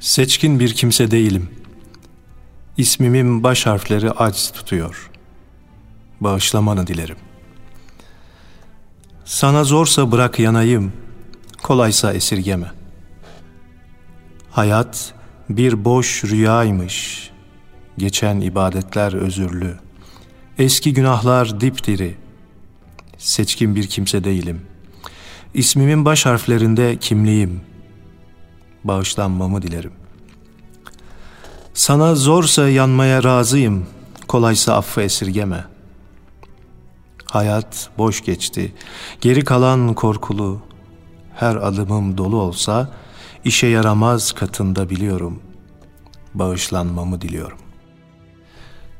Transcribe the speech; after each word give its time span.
Seçkin 0.00 0.60
bir 0.60 0.74
kimse 0.74 1.10
değilim. 1.10 1.48
İsmimin 2.76 3.42
baş 3.42 3.66
harfleri 3.66 4.10
aciz 4.10 4.52
tutuyor. 4.52 5.10
Bağışlamanı 6.20 6.86
dilerim. 6.86 7.16
Sana 9.24 9.64
zorsa 9.64 10.12
bırak 10.12 10.38
yanayım, 10.38 10.92
kolaysa 11.62 12.12
esirgeme. 12.12 12.72
Hayat 14.50 15.14
bir 15.48 15.84
boş 15.84 16.24
rüyaymış, 16.24 17.30
geçen 17.98 18.40
ibadetler 18.40 19.12
özürlü. 19.12 19.78
Eski 20.58 20.92
günahlar 20.92 21.60
dipdiri, 21.60 22.16
seçkin 23.18 23.76
bir 23.76 23.86
kimse 23.86 24.24
değilim. 24.24 24.60
İsmimin 25.54 26.04
baş 26.04 26.26
harflerinde 26.26 26.96
kimliğim, 26.96 27.60
bağışlanmamı 28.84 29.62
dilerim. 29.62 29.92
Sana 31.74 32.14
zorsa 32.14 32.68
yanmaya 32.68 33.24
razıyım, 33.24 33.86
kolaysa 34.28 34.74
affı 34.74 35.00
esirgeme. 35.00 35.64
Hayat 37.24 37.90
boş 37.98 38.24
geçti, 38.24 38.74
geri 39.20 39.44
kalan 39.44 39.94
korkulu, 39.94 40.60
her 41.34 41.56
adımım 41.56 42.18
dolu 42.18 42.36
olsa, 42.36 42.90
işe 43.44 43.66
yaramaz 43.66 44.32
katında 44.32 44.90
biliyorum, 44.90 45.42
bağışlanmamı 46.34 47.20
diliyorum. 47.20 47.58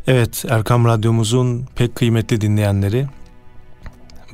Evet, 0.06 0.44
Erkam 0.48 0.84
Radyomuzun 0.84 1.66
pek 1.74 1.94
kıymetli 1.94 2.40
dinleyenleri, 2.40 3.06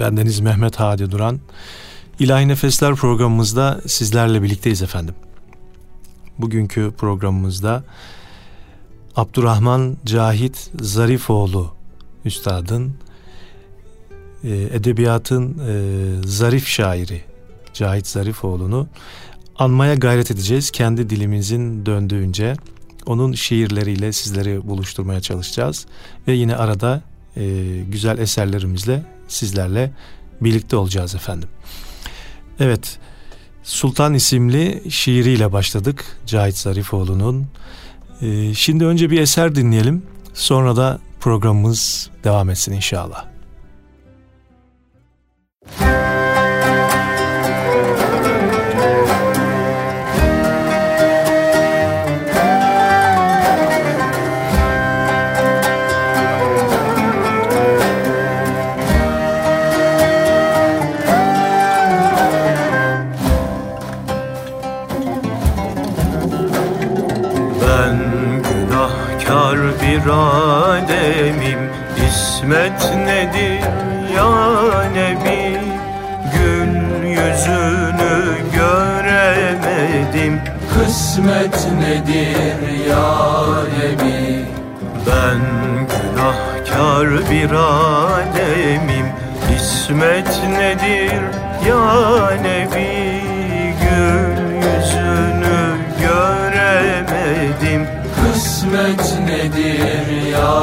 bendeniz 0.01 0.41
Mehmet 0.41 0.81
Hadi 0.81 1.11
Duran, 1.11 1.41
İlahi 2.19 2.49
Nefesler 2.49 2.95
programımızda 2.95 3.81
sizlerle 3.87 4.43
birlikteyiz 4.43 4.83
efendim. 4.83 5.15
Bugünkü 6.43 6.93
programımızda 6.99 7.85
Abdurrahman 9.17 9.97
Cahit 10.05 10.71
Zarifoğlu 10.81 11.73
Üstadın 12.25 12.95
e, 14.45 14.51
edebiyatın 14.51 15.59
e, 15.59 16.29
zarif 16.29 16.67
şairi 16.67 17.23
Cahit 17.75 18.07
Zarifoğlu'nu 18.07 18.89
anmaya 19.59 19.95
gayret 19.95 20.31
edeceğiz. 20.31 20.71
Kendi 20.71 21.11
dilimizin 21.11 21.87
döndüğünce 21.87 22.55
onun 23.07 23.33
şiirleriyle 23.33 24.13
sizleri 24.13 24.69
buluşturmaya 24.69 25.21
çalışacağız. 25.21 25.87
Ve 26.29 26.33
yine 26.33 26.57
arada 26.57 27.03
e, 27.37 27.45
güzel 27.89 28.19
eserlerimizle 28.19 29.03
sizlerle 29.29 29.93
birlikte 30.41 30.77
olacağız 30.77 31.15
efendim. 31.15 31.49
Evet, 32.61 32.99
Sultan 33.71 34.15
isimli 34.15 34.83
şiiriyle 34.91 35.53
başladık 35.53 36.05
Cahit 36.27 36.57
Zarifoğlu'nun. 36.57 37.47
Ee, 38.23 38.55
şimdi 38.55 38.85
önce 38.85 39.11
bir 39.11 39.21
eser 39.21 39.55
dinleyelim. 39.55 40.03
Sonra 40.35 40.77
da 40.77 40.99
programımız 41.21 42.11
devam 42.25 42.51
etsin 42.51 42.73
inşallah. 42.73 43.31
ademim 45.81 46.00
nedir 82.11 82.89
ya 82.91 83.11
Nebi 83.79 84.45
Ben 85.07 85.41
günahkar 85.91 87.31
bir 87.31 87.51
ademim 87.51 89.07
İsmet 89.57 90.43
nedir 90.59 91.23
ya 91.69 92.31
Nebi 92.43 93.21
Gül 93.81 94.37
yüzünü 94.55 95.61
göremedim. 96.01 97.87
Kısmet 98.17 99.19
nedir 99.27 100.31
ya 100.33 100.55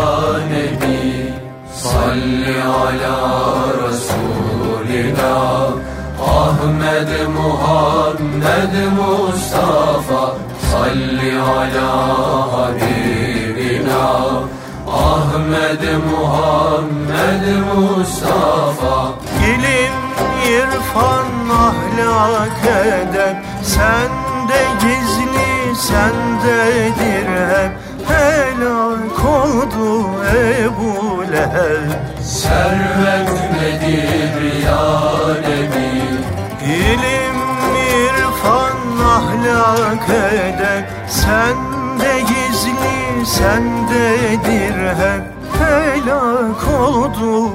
Mustafa. 17.97 19.13
İlim, 19.47 19.97
irfan, 20.50 21.50
ahlak, 21.50 22.62
edep. 22.88 23.38
Sende 23.63 24.62
gizli, 24.81 25.75
sendedir 25.75 27.28
hep 27.28 27.72
helak 28.08 29.25
oldu 29.25 30.09
Ebu 30.62 31.24
Leheb. 31.31 31.91
Servet 32.24 33.30
nedir 33.52 34.64
ya 34.66 34.88
Nebi? 35.41 35.90
İlim, 36.66 37.38
irfan, 38.06 39.06
ahlak 39.06 40.09
edep. 40.09 40.85
Sende 41.08 42.19
gizli, 42.19 43.25
sendedir 43.25 44.88
hep 44.88 45.16
oldu 47.17 47.51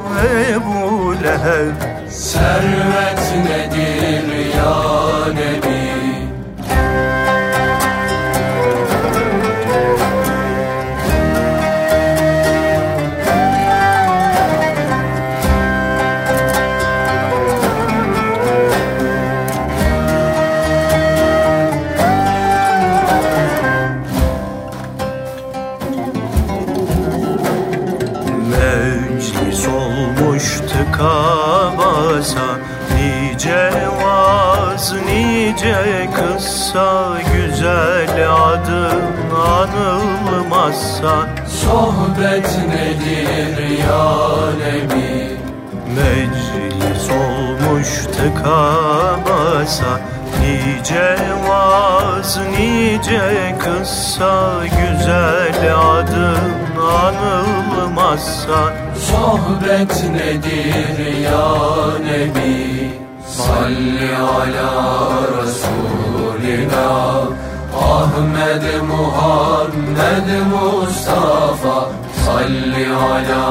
Ebu 0.50 1.14
Leheb 1.22 1.74
Servet 2.10 3.34
nedir 3.44 4.01
basa 31.78 32.58
Nice 32.94 33.72
vaz, 34.02 34.94
nice 35.06 36.08
kıssa 36.14 37.18
Güzel 37.34 38.32
adın 38.32 39.02
anılmazsa. 39.36 41.28
Sohbet 41.48 42.58
nedir 42.68 43.78
ya 43.88 44.06
Nebi? 44.58 45.36
Meclis 45.96 47.10
olmuş 47.10 47.88
tıka 48.16 48.72
basa 49.24 50.00
Nice 50.40 51.16
vaz, 51.48 52.38
nice 52.58 53.54
kıssa 53.58 54.64
Güzel 54.64 55.74
adın 55.76 56.52
anılmazsa 57.04 58.72
Sohbet 59.10 59.94
nedir 60.14 60.98
ya 61.26 61.48
Nebi? 62.06 62.90
Salli 63.26 64.10
ala 64.14 64.70
Resulina 65.36 66.88
Ahmed 67.74 68.64
Muhammed 68.92 70.28
Mustafa. 70.52 71.76
Salli 72.24 72.86
ala 72.86 73.44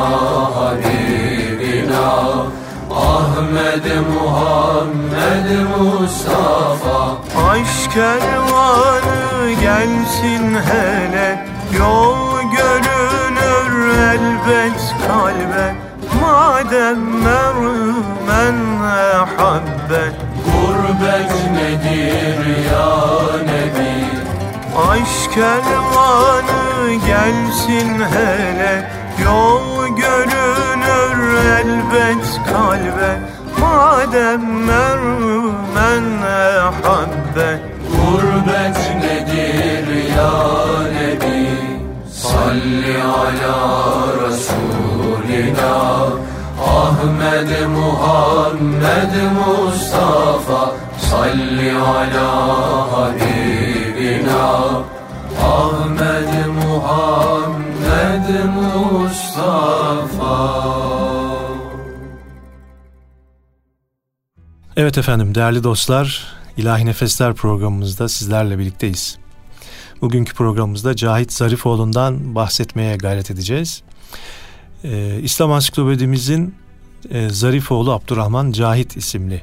Habibina. 0.55 2.09
Ahmed 2.91 3.85
Muhammed 4.13 5.47
Mustafa. 5.71 6.99
Aşk 7.51 7.91
kervanı 7.93 9.51
gelsin 9.61 10.45
hele. 10.69 11.45
Yol 11.79 12.41
görünür 12.57 13.97
elbet 13.97 14.60
Madem 16.71 16.99
mermen 17.23 18.57
ehabbet 18.83 20.15
Gurbet 20.45 21.31
nedir 21.53 22.39
ya 22.71 22.89
Nebi? 23.45 24.05
Kervanı 25.33 26.93
gelsin 27.07 28.01
hele 28.13 28.91
Yol 29.23 29.87
görünür 29.87 31.37
elbet 31.59 32.41
kalbe. 32.45 33.19
Madem 33.59 34.65
mermen 34.65 36.21
ehabbe 36.21 37.70
Muhammed 48.61 49.13
Mustafa 49.33 50.75
Salli 50.97 51.71
ala 51.71 52.27
Habibina 52.91 54.45
Ahmed 55.41 56.47
Muhammed 56.47 58.27
Mustafa 58.55 60.35
Evet 64.75 64.97
efendim 64.97 65.35
değerli 65.35 65.63
dostlar 65.63 66.27
İlahi 66.57 66.85
Nefesler 66.85 67.33
programımızda 67.33 68.09
sizlerle 68.09 68.59
birlikteyiz. 68.59 69.17
Bugünkü 70.01 70.33
programımızda 70.33 70.95
Cahit 70.95 71.33
Zarifoğlu'ndan 71.33 72.35
bahsetmeye 72.35 72.97
gayret 72.97 73.31
edeceğiz. 73.31 73.83
Ee, 74.83 75.19
İslam 75.21 75.51
Ansiklopedimizin 75.51 76.60
e, 77.09 77.29
Zarifoğlu 77.29 77.91
Abdurrahman 77.91 78.51
Cahit 78.51 78.97
isimli 78.97 79.41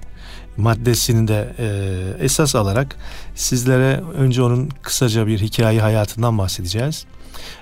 maddesini 0.57 1.29
de 1.29 1.55
e, 1.59 2.25
esas 2.25 2.55
alarak 2.55 2.97
sizlere 3.35 4.01
önce 4.19 4.43
onun 4.43 4.69
kısaca 4.83 5.27
bir 5.27 5.39
hikaye 5.39 5.81
hayatından 5.81 6.39
bahsedeceğiz. 6.39 7.05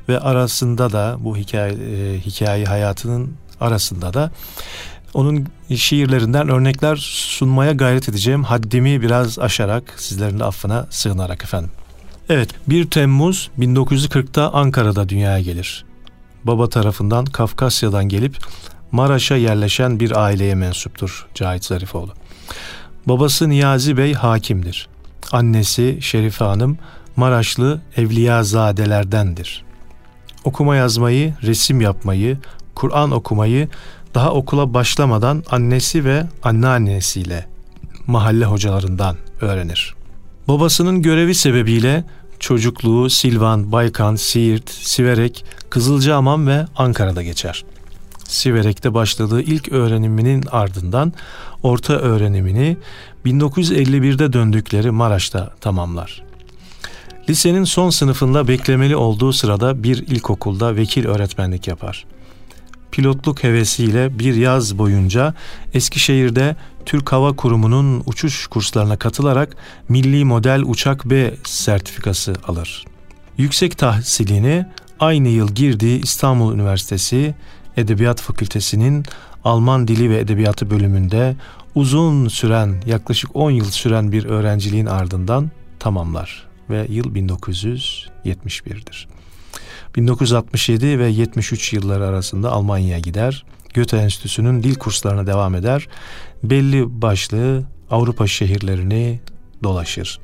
Ve 0.09 0.21
arasında 0.21 0.93
da 0.93 1.17
bu 1.21 1.37
hikaye, 1.37 1.73
e, 1.73 2.21
hikaye 2.21 2.65
hayatının 2.65 3.33
arasında 3.61 4.15
da 4.15 4.31
onun 5.15 5.47
şiirlerinden 5.77 6.49
örnekler 6.49 6.97
sunmaya 6.97 7.73
gayret 7.73 8.09
edeceğim. 8.09 8.45
Haddimi 8.45 9.03
biraz 9.03 9.39
aşarak 9.39 9.95
sizlerin 9.97 10.39
de 10.39 10.45
affına 10.45 10.87
sığınarak 10.91 11.45
efendim. 11.45 11.71
Evet 12.29 12.51
1 12.67 12.91
Temmuz 12.91 13.51
1940'ta 13.59 14.53
Ankara'da 14.53 15.09
dünyaya 15.09 15.41
gelir. 15.41 15.85
Baba 16.45 16.69
tarafından 16.69 17.25
Kafkasya'dan 17.25 18.09
gelip 18.09 18.37
Maraş'a 18.93 19.37
yerleşen 19.37 20.01
bir 20.01 20.25
aileye 20.25 20.55
mensuptur 20.55 21.27
Cahit 21.35 21.65
Zarifoğlu. 21.65 22.13
Babası 23.07 23.49
Niyazi 23.49 23.97
Bey 23.97 24.15
hakimdir. 24.15 24.89
Annesi 25.33 25.99
Şerife 26.01 26.45
Hanım 26.45 26.79
Maraşlı 27.17 27.81
Evliyazadelerdendir. 27.97 29.65
Okuma 30.45 30.77
yazmayı, 30.77 31.35
resim 31.43 31.81
yapmayı, 31.81 32.39
Kur'an 32.75 33.11
okumayı 33.11 33.69
daha 34.15 34.33
okula 34.33 34.75
başlamadan 34.75 35.45
annesi 35.51 36.05
ve 36.05 36.27
anneannesiyle 36.43 37.47
mahalle 38.07 38.45
hocalarından 38.45 39.17
öğrenir. 39.41 39.95
Babasının 40.49 41.03
görevi 41.03 41.35
sebebiyle 41.35 42.05
çocukluğu 42.39 43.11
Silvan, 43.11 43.73
Baykan, 43.73 44.17
Siirt, 44.17 44.71
Siverek, 44.71 45.45
Kızılcahamam 45.71 46.47
ve 46.47 46.67
Ankara'da 46.77 47.23
geçer. 47.23 47.65
Siverek'te 48.33 48.95
başladığı 48.95 49.43
ilk 49.43 49.73
öğreniminin 49.73 50.45
ardından 50.51 51.13
orta 51.63 51.95
öğrenimini 51.95 52.77
1951'de 53.27 54.33
döndükleri 54.33 54.91
Maraş'ta 54.91 55.55
tamamlar. 55.61 56.23
Lisenin 57.29 57.65
son 57.65 57.91
sınıfında 57.91 58.49
beklemeli 58.49 58.97
olduğu 58.97 59.33
sırada 59.33 59.83
bir 59.83 59.97
ilkokulda 59.99 60.77
vekil 60.77 61.07
öğretmenlik 61.07 61.67
yapar. 61.67 62.05
Pilotluk 62.91 63.43
hevesiyle 63.43 64.19
bir 64.19 64.35
yaz 64.35 64.79
boyunca 64.79 65.35
Eskişehir'de 65.75 66.57
Türk 66.87 67.13
Hava 67.13 67.37
Kurumu'nun 67.37 68.03
uçuş 68.07 68.47
kurslarına 68.47 68.97
katılarak 68.97 69.57
Milli 69.89 70.25
Model 70.25 70.63
Uçak 70.63 71.05
B 71.05 71.35
sertifikası 71.45 72.35
alır. 72.49 72.85
Yüksek 73.39 73.79
tahsilini 73.79 74.67
aynı 75.01 75.29
yıl 75.29 75.49
girdiği 75.55 76.03
İstanbul 76.03 76.55
Üniversitesi 76.55 77.35
Edebiyat 77.77 78.21
Fakültesi'nin 78.21 79.05
Alman 79.45 79.89
Dili 79.89 80.11
ve 80.11 80.19
Edebiyatı 80.19 80.71
bölümünde 80.71 81.37
uzun 81.75 82.29
süren 82.29 82.83
yaklaşık 82.87 83.37
10 83.37 83.51
yıl 83.51 83.71
süren 83.71 84.13
bir 84.13 84.25
öğrenciliğin 84.25 84.87
ardından 84.87 85.51
tamamlar 85.79 86.47
ve 86.71 86.87
yıl 86.91 87.15
1971'dir. 87.15 89.09
1967 89.97 90.99
ve 90.99 91.09
73 91.09 91.73
yılları 91.73 92.07
arasında 92.07 92.53
Almanya'ya 92.53 92.99
gider. 92.99 93.45
Goethe 93.75 93.97
Enstitüsü'nün 93.97 94.63
dil 94.63 94.75
kurslarına 94.75 95.27
devam 95.27 95.55
eder. 95.55 95.89
Belli 96.43 97.03
başlı 97.03 97.65
Avrupa 97.91 98.27
şehirlerini 98.27 99.21
dolaşır. 99.63 100.21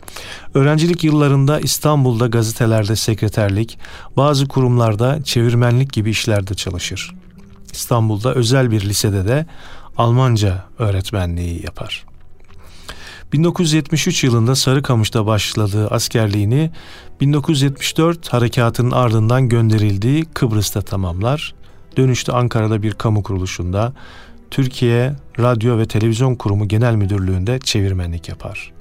Öğrencilik 0.55 1.05
yıllarında 1.05 1.60
İstanbul'da 1.60 2.26
gazetelerde 2.26 2.96
sekreterlik, 2.96 3.78
bazı 4.16 4.48
kurumlarda 4.48 5.25
çevirmenlik 5.25 5.93
gibi 5.93 6.10
işlerde 6.10 6.55
çalışır. 6.55 7.14
İstanbul'da 7.72 8.34
özel 8.34 8.70
bir 8.70 8.80
lisede 8.80 9.28
de 9.28 9.46
Almanca 9.96 10.64
öğretmenliği 10.78 11.64
yapar. 11.64 12.04
1973 13.32 14.24
yılında 14.24 14.54
Sarıkamış'ta 14.54 15.26
başladığı 15.26 15.88
askerliğini 15.88 16.70
1974 17.20 18.28
harekatının 18.28 18.90
ardından 18.90 19.48
gönderildiği 19.48 20.24
Kıbrıs'ta 20.24 20.82
tamamlar. 20.82 21.54
Dönüşte 21.96 22.32
Ankara'da 22.32 22.82
bir 22.82 22.92
kamu 22.92 23.22
kuruluşunda 23.22 23.92
Türkiye 24.50 25.16
Radyo 25.38 25.78
ve 25.78 25.86
Televizyon 25.86 26.34
Kurumu 26.34 26.69
Genel 26.69 26.94
Müdürlüğü'nde 26.94 27.58
çevirmenlik 27.58 28.28
yapar. 28.28 28.72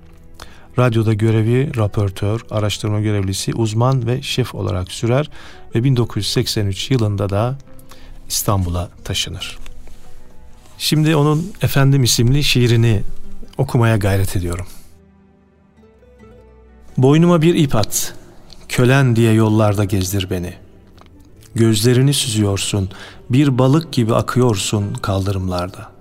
Radyoda 0.79 1.13
görevi 1.13 1.77
raportör, 1.77 2.41
araştırma 2.51 2.99
görevlisi, 2.99 3.53
uzman 3.53 4.07
ve 4.07 4.21
şef 4.21 4.55
olarak 4.55 4.91
sürer 4.91 5.29
ve 5.75 5.83
1983 5.83 6.91
yılında 6.91 7.29
da 7.29 7.57
İstanbul'a 8.31 8.89
taşınır. 9.03 9.57
Şimdi 10.77 11.15
onun 11.15 11.53
Efendim 11.61 12.03
isimli 12.03 12.43
şiirini 12.43 13.03
okumaya 13.57 13.97
gayret 13.97 14.35
ediyorum. 14.35 14.65
Boynuma 16.97 17.41
bir 17.41 17.55
ip 17.55 17.75
at, 17.75 18.13
kölen 18.69 19.15
diye 19.15 19.33
yollarda 19.33 19.83
gezdir 19.83 20.29
beni. 20.29 20.53
Gözlerini 21.55 22.13
süzüyorsun, 22.13 22.89
bir 23.29 23.57
balık 23.57 23.93
gibi 23.93 24.15
akıyorsun 24.15 24.93
kaldırımlarda. 24.93 25.91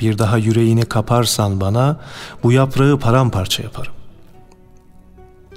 Bir 0.00 0.18
daha 0.18 0.38
yüreğini 0.38 0.82
kaparsan 0.82 1.60
bana, 1.60 2.00
bu 2.42 2.52
yaprağı 2.52 2.98
paramparça 2.98 3.62
yaparım. 3.62 3.92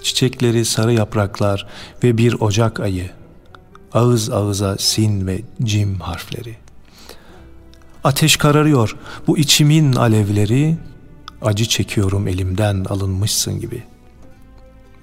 Çiçekleri 0.01 0.65
sarı 0.65 0.93
yapraklar 0.93 1.67
ve 2.03 2.17
bir 2.17 2.33
ocak 2.33 2.79
ayı, 2.79 3.09
ağız 3.93 4.29
ağıza 4.29 4.77
sin 4.77 5.27
ve 5.27 5.41
cim 5.63 5.99
harfleri. 5.99 6.55
Ateş 8.03 8.37
kararıyor, 8.37 8.95
bu 9.27 9.37
içimin 9.37 9.93
alevleri, 9.93 10.77
acı 11.41 11.65
çekiyorum 11.65 12.27
elimden 12.27 12.85
alınmışsın 12.89 13.59
gibi. 13.59 13.83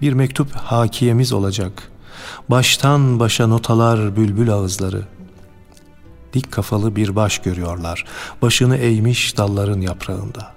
Bir 0.00 0.12
mektup 0.12 0.54
hakiyemiz 0.54 1.33
olacak, 1.33 1.90
baştan 2.49 3.21
başa 3.21 3.47
notalar 3.47 4.16
bülbül 4.16 4.52
ağızları. 4.52 5.02
Dik 6.33 6.52
kafalı 6.52 6.97
bir 6.97 7.16
baş 7.16 7.38
görüyorlar, 7.38 8.04
başını 8.42 8.76
eğmiş 8.76 9.37
dalların 9.37 9.80
yaprağında. 9.80 10.54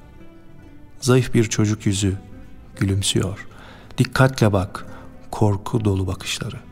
Zayıf 1.01 1.33
bir 1.33 1.43
çocuk 1.43 1.85
yüzü, 1.85 2.17
gülümsüyor. 2.79 3.47
Dikkatle 3.97 4.53
bak, 4.53 4.85
korku 5.31 5.85
dolu 5.85 6.07
bakışları. 6.07 6.71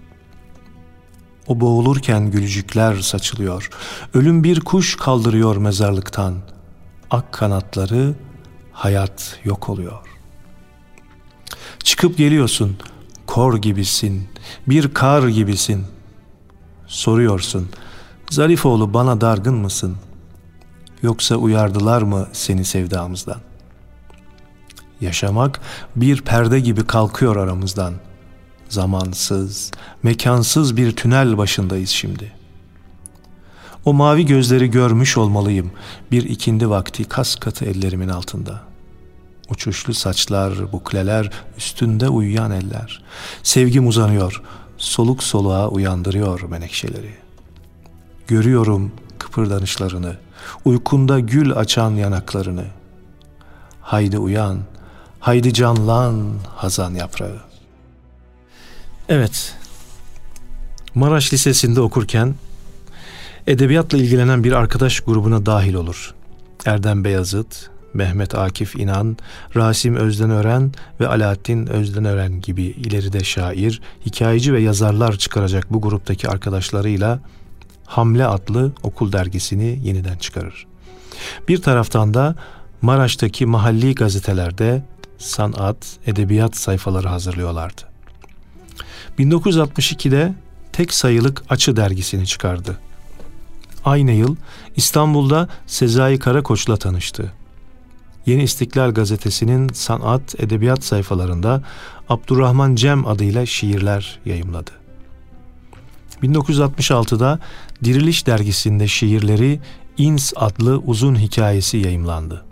O 1.50 1.60
boğulurken 1.60 2.32
gülücükler 2.32 2.96
saçılıyor. 2.96 3.70
Ölüm 4.13 4.44
bir 4.44 4.60
kuş 4.60 4.96
kaldırıyor 4.96 5.58
mezarlıktan. 5.58 6.36
Ak 7.12 7.34
kanatları 7.34 8.15
hayat 8.72 9.39
yok 9.44 9.70
oluyor. 9.70 10.00
Çıkıp 11.84 12.18
geliyorsun, 12.18 12.77
kor 13.25 13.58
gibisin, 13.58 14.29
bir 14.68 14.94
kar 14.94 15.27
gibisin. 15.27 15.86
Soruyorsun, 16.88 17.70
Zarifoğlu 18.29 18.94
bana 18.94 19.22
dargın 19.22 19.56
mısın? 19.56 19.98
Yoksa 21.01 21.36
uyardılar 21.36 22.01
mı 22.01 22.27
seni 22.34 22.65
sevdamızdan? 22.65 23.38
Yaşamak 25.01 25.62
bir 25.96 26.22
perde 26.22 26.60
gibi 26.60 26.88
kalkıyor 26.88 27.36
aramızdan. 27.36 27.94
Zamansız, 28.69 29.71
mekansız 30.03 30.77
bir 30.77 30.95
tünel 30.95 31.38
başındayız 31.38 31.89
şimdi. 31.89 32.31
O 33.85 33.93
mavi 33.93 34.25
gözleri 34.25 34.71
görmüş 34.71 35.17
olmalıyım 35.17 35.71
bir 36.11 36.23
ikindi 36.23 36.69
vakti 36.69 37.03
kas 37.03 37.35
katı 37.35 37.65
ellerimin 37.65 38.09
altında. 38.09 38.61
Uçuşlu 39.49 39.93
saçlar, 39.93 40.71
bukleler, 40.71 41.31
üstünde 41.57 42.09
uyuyan 42.09 42.51
eller. 42.51 43.03
Sevgim 43.43 43.88
uzanıyor, 43.88 44.43
soluk 44.77 45.23
soluğa 45.23 45.69
uyandırıyor 45.69 46.41
menekşeleri. 46.41 47.13
Görüyorum 48.27 48.91
kıpırdanışlarını, 49.19 50.17
uykunda 50.65 51.19
gül 51.19 51.53
açan 51.53 51.91
yanaklarını. 51.91 52.65
Haydi 53.81 54.17
uyan, 54.17 54.59
haydi 55.19 55.53
canlan 55.53 56.33
hazan 56.55 56.93
yaprağı. 56.93 57.49
Evet, 59.09 59.55
Maraş 60.95 61.33
Lisesi'nde 61.33 61.81
okurken 61.81 62.35
edebiyatla 63.47 63.97
ilgilenen 63.97 64.43
bir 64.43 64.51
arkadaş 64.51 64.99
grubuna 64.99 65.45
dahil 65.45 65.73
olur. 65.73 66.13
Erdem 66.65 67.03
Beyazıt, 67.03 67.69
Mehmet 67.93 68.35
Akif 68.35 68.75
İnan, 68.75 69.17
Rasim 69.55 69.95
Özdenören 69.95 70.71
ve 70.99 71.07
Alaaddin 71.07 71.67
Özdenören 71.67 72.41
gibi 72.41 72.63
ileride 72.63 73.23
şair, 73.23 73.81
hikayeci 74.05 74.53
ve 74.53 74.61
yazarlar 74.61 75.15
çıkaracak 75.17 75.73
bu 75.73 75.81
gruptaki 75.81 76.29
arkadaşlarıyla 76.29 77.19
Hamle 77.85 78.25
adlı 78.25 78.71
okul 78.83 79.11
dergisini 79.11 79.79
yeniden 79.83 80.17
çıkarır. 80.17 80.67
Bir 81.47 81.61
taraftan 81.61 82.13
da 82.13 82.35
Maraş'taki 82.81 83.45
mahalli 83.45 83.95
gazetelerde 83.95 84.83
sanat, 85.17 85.97
edebiyat 86.05 86.57
sayfaları 86.57 87.07
hazırlıyorlardı. 87.07 87.88
1962'de 89.19 90.33
tek 90.71 90.93
sayılık 90.93 91.43
Açı 91.49 91.75
dergisini 91.75 92.27
çıkardı. 92.27 92.79
Aynı 93.85 94.11
yıl 94.11 94.35
İstanbul'da 94.75 95.49
Sezai 95.67 96.19
Karakoç'la 96.19 96.77
tanıştı. 96.77 97.33
Yeni 98.25 98.43
İstiklal 98.43 98.91
gazetesinin 98.91 99.69
sanat, 99.69 100.39
edebiyat 100.39 100.83
sayfalarında 100.83 101.63
Abdurrahman 102.09 102.75
Cem 102.75 103.07
adıyla 103.07 103.45
şiirler 103.45 104.19
yayımladı. 104.25 104.71
1966'da 106.23 107.39
Diriliş 107.83 108.27
dergisinde 108.27 108.88
şiirleri 108.88 109.59
İns 109.97 110.33
adlı 110.35 110.77
uzun 110.77 111.15
hikayesi 111.15 111.77
yayımlandı. 111.77 112.45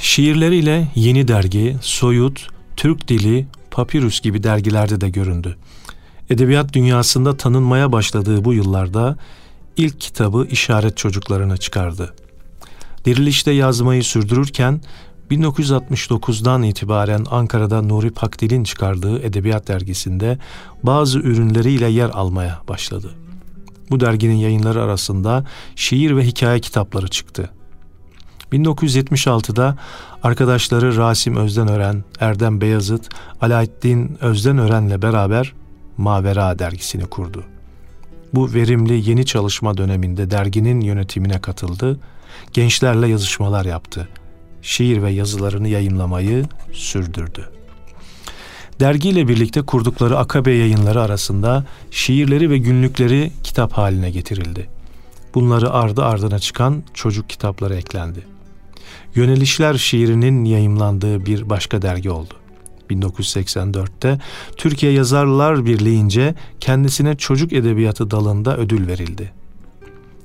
Şiirleriyle 0.00 0.88
Yeni 0.94 1.28
Dergi, 1.28 1.76
Soyut, 1.80 2.48
Türk 2.76 3.08
Dili, 3.08 3.46
Papyrus 3.70 4.20
gibi 4.20 4.42
dergilerde 4.42 5.00
de 5.00 5.10
göründü. 5.10 5.56
Edebiyat 6.32 6.72
dünyasında 6.72 7.36
tanınmaya 7.36 7.92
başladığı 7.92 8.44
bu 8.44 8.52
yıllarda 8.54 9.16
ilk 9.76 10.00
kitabı 10.00 10.46
İşaret 10.50 10.96
Çocuklarına 10.96 11.56
çıkardı. 11.56 12.14
Dirilişte 13.04 13.50
yazmayı 13.50 14.04
sürdürürken 14.04 14.80
1969'dan 15.30 16.62
itibaren 16.62 17.26
Ankara'da 17.30 17.82
Nuri 17.82 18.10
Pakdil'in 18.10 18.64
çıkardığı 18.64 19.22
Edebiyat 19.22 19.68
Dergisi'nde 19.68 20.38
bazı 20.82 21.18
ürünleriyle 21.18 21.88
yer 21.88 22.10
almaya 22.10 22.60
başladı. 22.68 23.10
Bu 23.90 24.00
derginin 24.00 24.36
yayınları 24.36 24.82
arasında 24.82 25.44
şiir 25.76 26.16
ve 26.16 26.26
hikaye 26.26 26.60
kitapları 26.60 27.08
çıktı. 27.08 27.50
1976'da 28.52 29.78
arkadaşları 30.22 30.96
Rasim 30.96 31.36
Özdenören, 31.36 32.04
Erdem 32.20 32.60
Beyazıt, 32.60 33.08
Alaaddin 33.40 34.18
Özdenören'le 34.20 35.02
beraber 35.02 35.61
Mavera 36.02 36.58
dergisini 36.58 37.06
kurdu. 37.06 37.44
Bu 38.34 38.54
verimli 38.54 39.10
yeni 39.10 39.26
çalışma 39.26 39.76
döneminde 39.76 40.30
derginin 40.30 40.80
yönetimine 40.80 41.40
katıldı, 41.40 42.00
gençlerle 42.52 43.08
yazışmalar 43.08 43.64
yaptı. 43.64 44.08
Şiir 44.62 45.02
ve 45.02 45.10
yazılarını 45.10 45.68
yayınlamayı 45.68 46.44
sürdürdü. 46.72 47.50
Dergiyle 48.80 49.28
birlikte 49.28 49.62
kurdukları 49.62 50.18
Akabe 50.18 50.52
yayınları 50.52 51.00
arasında 51.00 51.64
şiirleri 51.90 52.50
ve 52.50 52.58
günlükleri 52.58 53.32
kitap 53.44 53.72
haline 53.72 54.10
getirildi. 54.10 54.68
Bunları 55.34 55.70
ardı 55.70 56.04
ardına 56.04 56.38
çıkan 56.38 56.82
çocuk 56.94 57.28
kitapları 57.28 57.74
eklendi. 57.74 58.26
Yönelişler 59.14 59.74
şiirinin 59.74 60.44
yayımlandığı 60.44 61.26
bir 61.26 61.50
başka 61.50 61.82
dergi 61.82 62.10
oldu. 62.10 62.41
1984'te 62.92 64.18
Türkiye 64.56 64.92
Yazarlar 64.92 65.66
Birliği'nce 65.66 66.34
kendisine 66.60 67.16
çocuk 67.16 67.52
edebiyatı 67.52 68.10
dalında 68.10 68.56
ödül 68.56 68.86
verildi. 68.86 69.32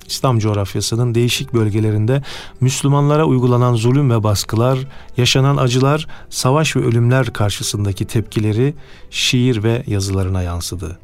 İslam 0.08 0.40
coğrafyasının 0.40 1.16
değişik 1.16 1.54
bölgelerinde 1.54 2.24
Müslümanlara 2.62 3.26
uygulanan 3.26 3.76
zulüm 3.76 4.10
ve 4.10 4.24
baskılar, 4.24 4.80
yaşanan 5.18 5.58
acılar, 5.58 6.08
savaş 6.30 6.76
ve 6.76 6.80
ölümler 6.80 7.34
karşısındaki 7.34 8.06
tepkileri 8.06 8.74
şiir 9.10 9.64
ve 9.64 9.84
yazılarına 9.88 10.42
yansıdı. 10.42 11.00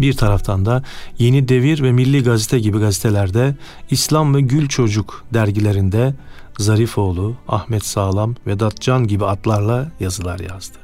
Bir 0.00 0.12
taraftan 0.12 0.66
da 0.66 0.82
Yeni 1.18 1.48
Devir 1.48 1.82
ve 1.82 1.92
Milli 1.92 2.22
Gazete 2.22 2.58
gibi 2.58 2.78
gazetelerde 2.78 3.56
İslam 3.90 4.34
ve 4.34 4.40
Gül 4.40 4.68
Çocuk 4.68 5.24
dergilerinde 5.34 6.14
Zarifoğlu, 6.58 7.36
Ahmet 7.48 7.84
Sağlam, 7.84 8.34
Vedat 8.46 8.80
Can 8.80 9.06
gibi 9.06 9.26
atlarla 9.26 9.90
yazılar 10.00 10.38
yazdı. 10.40 10.78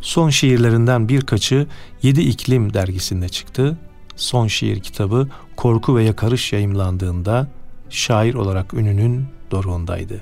Son 0.00 0.30
şiirlerinden 0.30 1.08
birkaçı 1.08 1.66
Yedi 2.02 2.20
İklim 2.20 2.74
dergisinde 2.74 3.28
çıktı. 3.28 3.78
Son 4.16 4.46
şiir 4.46 4.80
kitabı 4.80 5.28
Korku 5.56 5.96
ve 5.96 6.04
Yakarış 6.04 6.52
yayımlandığında 6.52 7.48
şair 7.90 8.34
olarak 8.34 8.74
ününün 8.74 9.26
doruğundaydı. 9.50 10.20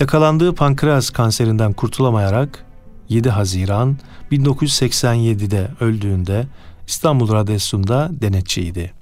Yakalandığı 0.00 0.54
pankreas 0.54 1.10
kanserinden 1.10 1.72
kurtulamayarak 1.72 2.64
7 3.08 3.30
Haziran 3.30 3.96
1987'de 4.32 5.70
öldüğünde 5.80 6.46
İstanbul 6.86 7.32
Radyosu'nda 7.32 8.10
denetçiydi. 8.12 8.92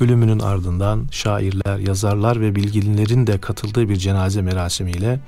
Ölümünün 0.00 0.38
ardından 0.38 1.08
şairler, 1.10 1.78
yazarlar 1.78 2.40
ve 2.40 2.54
bilginlerin 2.54 3.26
de 3.26 3.38
katıldığı 3.40 3.88
bir 3.88 3.96
cenaze 3.96 4.42
merasimiyle 4.42 5.20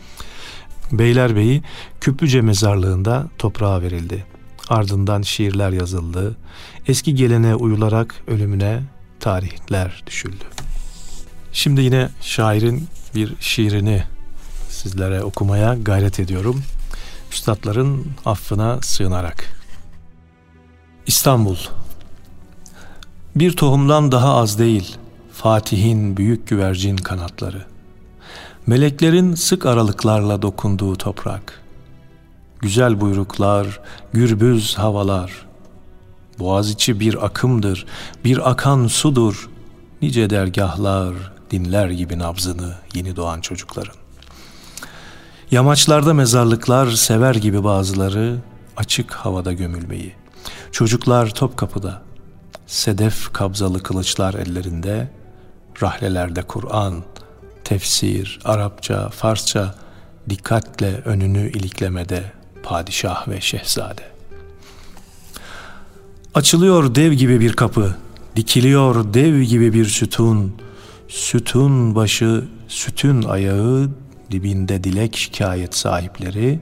Beylerbeyi 0.92 1.62
Küplüce 2.00 2.40
mezarlığında 2.40 3.28
toprağa 3.38 3.82
verildi. 3.82 4.26
Ardından 4.68 5.22
şiirler 5.22 5.70
yazıldı. 5.70 6.36
Eski 6.88 7.14
geleneğe 7.14 7.54
uyularak 7.54 8.14
ölümüne 8.26 8.82
tarihler 9.20 10.02
düşüldü. 10.06 10.44
Şimdi 11.52 11.80
yine 11.80 12.08
şairin 12.20 12.88
bir 13.14 13.34
şiirini 13.40 14.02
sizlere 14.68 15.22
okumaya 15.22 15.74
gayret 15.74 16.20
ediyorum. 16.20 16.62
Üstadların 17.32 18.06
affına 18.24 18.82
sığınarak. 18.82 19.44
İstanbul 21.06 21.56
bir 23.36 23.56
tohumdan 23.56 24.12
daha 24.12 24.36
az 24.36 24.58
değil, 24.58 24.96
Fatih'in 25.32 26.16
büyük 26.16 26.48
güvercin 26.48 26.96
kanatları. 26.96 27.64
Meleklerin 28.66 29.34
sık 29.34 29.66
aralıklarla 29.66 30.42
dokunduğu 30.42 30.96
toprak. 30.96 31.60
Güzel 32.58 33.00
buyruklar, 33.00 33.80
gürbüz 34.12 34.78
havalar. 34.78 35.46
Boğaziçi 36.38 37.00
bir 37.00 37.26
akımdır, 37.26 37.86
bir 38.24 38.50
akan 38.50 38.86
sudur. 38.86 39.48
Nice 40.02 40.30
dergahlar 40.30 41.14
dinler 41.50 41.90
gibi 41.90 42.18
nabzını 42.18 42.74
yeni 42.94 43.16
doğan 43.16 43.40
çocukların. 43.40 43.94
Yamaçlarda 45.50 46.14
mezarlıklar 46.14 46.90
sever 46.90 47.34
gibi 47.34 47.64
bazıları 47.64 48.36
açık 48.76 49.12
havada 49.12 49.52
gömülmeyi. 49.52 50.12
Çocuklar 50.72 51.30
Topkapı'da, 51.34 52.02
sedef 52.70 53.32
kabzalı 53.32 53.82
kılıçlar 53.82 54.34
ellerinde, 54.34 55.08
rahlelerde 55.82 56.42
Kur'an, 56.42 57.02
tefsir, 57.64 58.38
Arapça, 58.44 59.08
Farsça 59.08 59.74
dikkatle 60.28 60.94
önünü 61.04 61.50
iliklemede 61.50 62.32
padişah 62.62 63.28
ve 63.28 63.40
şehzade. 63.40 64.02
Açılıyor 66.34 66.94
dev 66.94 67.12
gibi 67.12 67.40
bir 67.40 67.52
kapı, 67.52 67.96
dikiliyor 68.36 69.14
dev 69.14 69.40
gibi 69.40 69.72
bir 69.72 69.84
sütun, 69.84 70.56
sütun 71.08 71.94
başı, 71.94 72.44
sütün 72.68 73.22
ayağı, 73.22 73.90
dibinde 74.30 74.84
dilek 74.84 75.16
şikayet 75.16 75.74
sahipleri, 75.74 76.60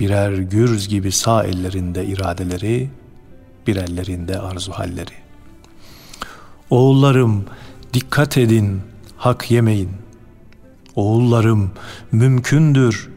birer 0.00 0.32
gürz 0.32 0.88
gibi 0.88 1.12
sağ 1.12 1.44
ellerinde 1.44 2.06
iradeleri, 2.06 2.90
bir 3.66 3.76
ellerinde 3.76 4.38
arzu 4.38 4.72
halleri. 4.72 5.27
Oğullarım 6.70 7.44
dikkat 7.92 8.38
edin, 8.38 8.80
hak 9.16 9.50
yemeyin. 9.50 9.90
Oğullarım 10.96 11.70
mümkündür, 12.12 13.08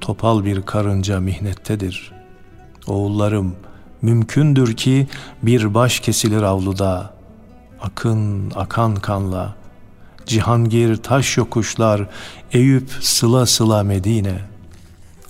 topal 0.00 0.44
bir 0.44 0.62
karınca 0.62 1.20
mihnettedir. 1.20 2.12
Oğullarım 2.86 3.56
mümkündür 4.02 4.76
ki 4.76 5.06
bir 5.42 5.74
baş 5.74 6.00
kesilir 6.00 6.42
avluda, 6.42 7.14
akın 7.80 8.52
akan 8.54 8.94
kanla, 8.94 9.54
Cihangir 10.26 10.96
taş 10.96 11.36
yokuşlar, 11.36 12.08
Eyüp 12.52 12.90
sıla 13.00 13.46
sıla 13.46 13.82
Medine. 13.82 14.38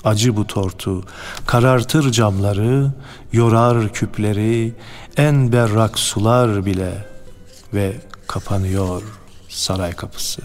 acı 0.04 0.36
bu 0.36 0.46
tortu, 0.46 1.04
karartır 1.46 2.12
camları, 2.12 2.92
yorar 3.32 3.88
küpleri, 3.88 4.72
en 5.16 5.52
berrak 5.52 5.98
sular 5.98 6.66
bile 6.66 7.13
ve 7.74 8.00
kapanıyor 8.26 9.02
saray 9.48 9.92
kapısı. 9.92 10.42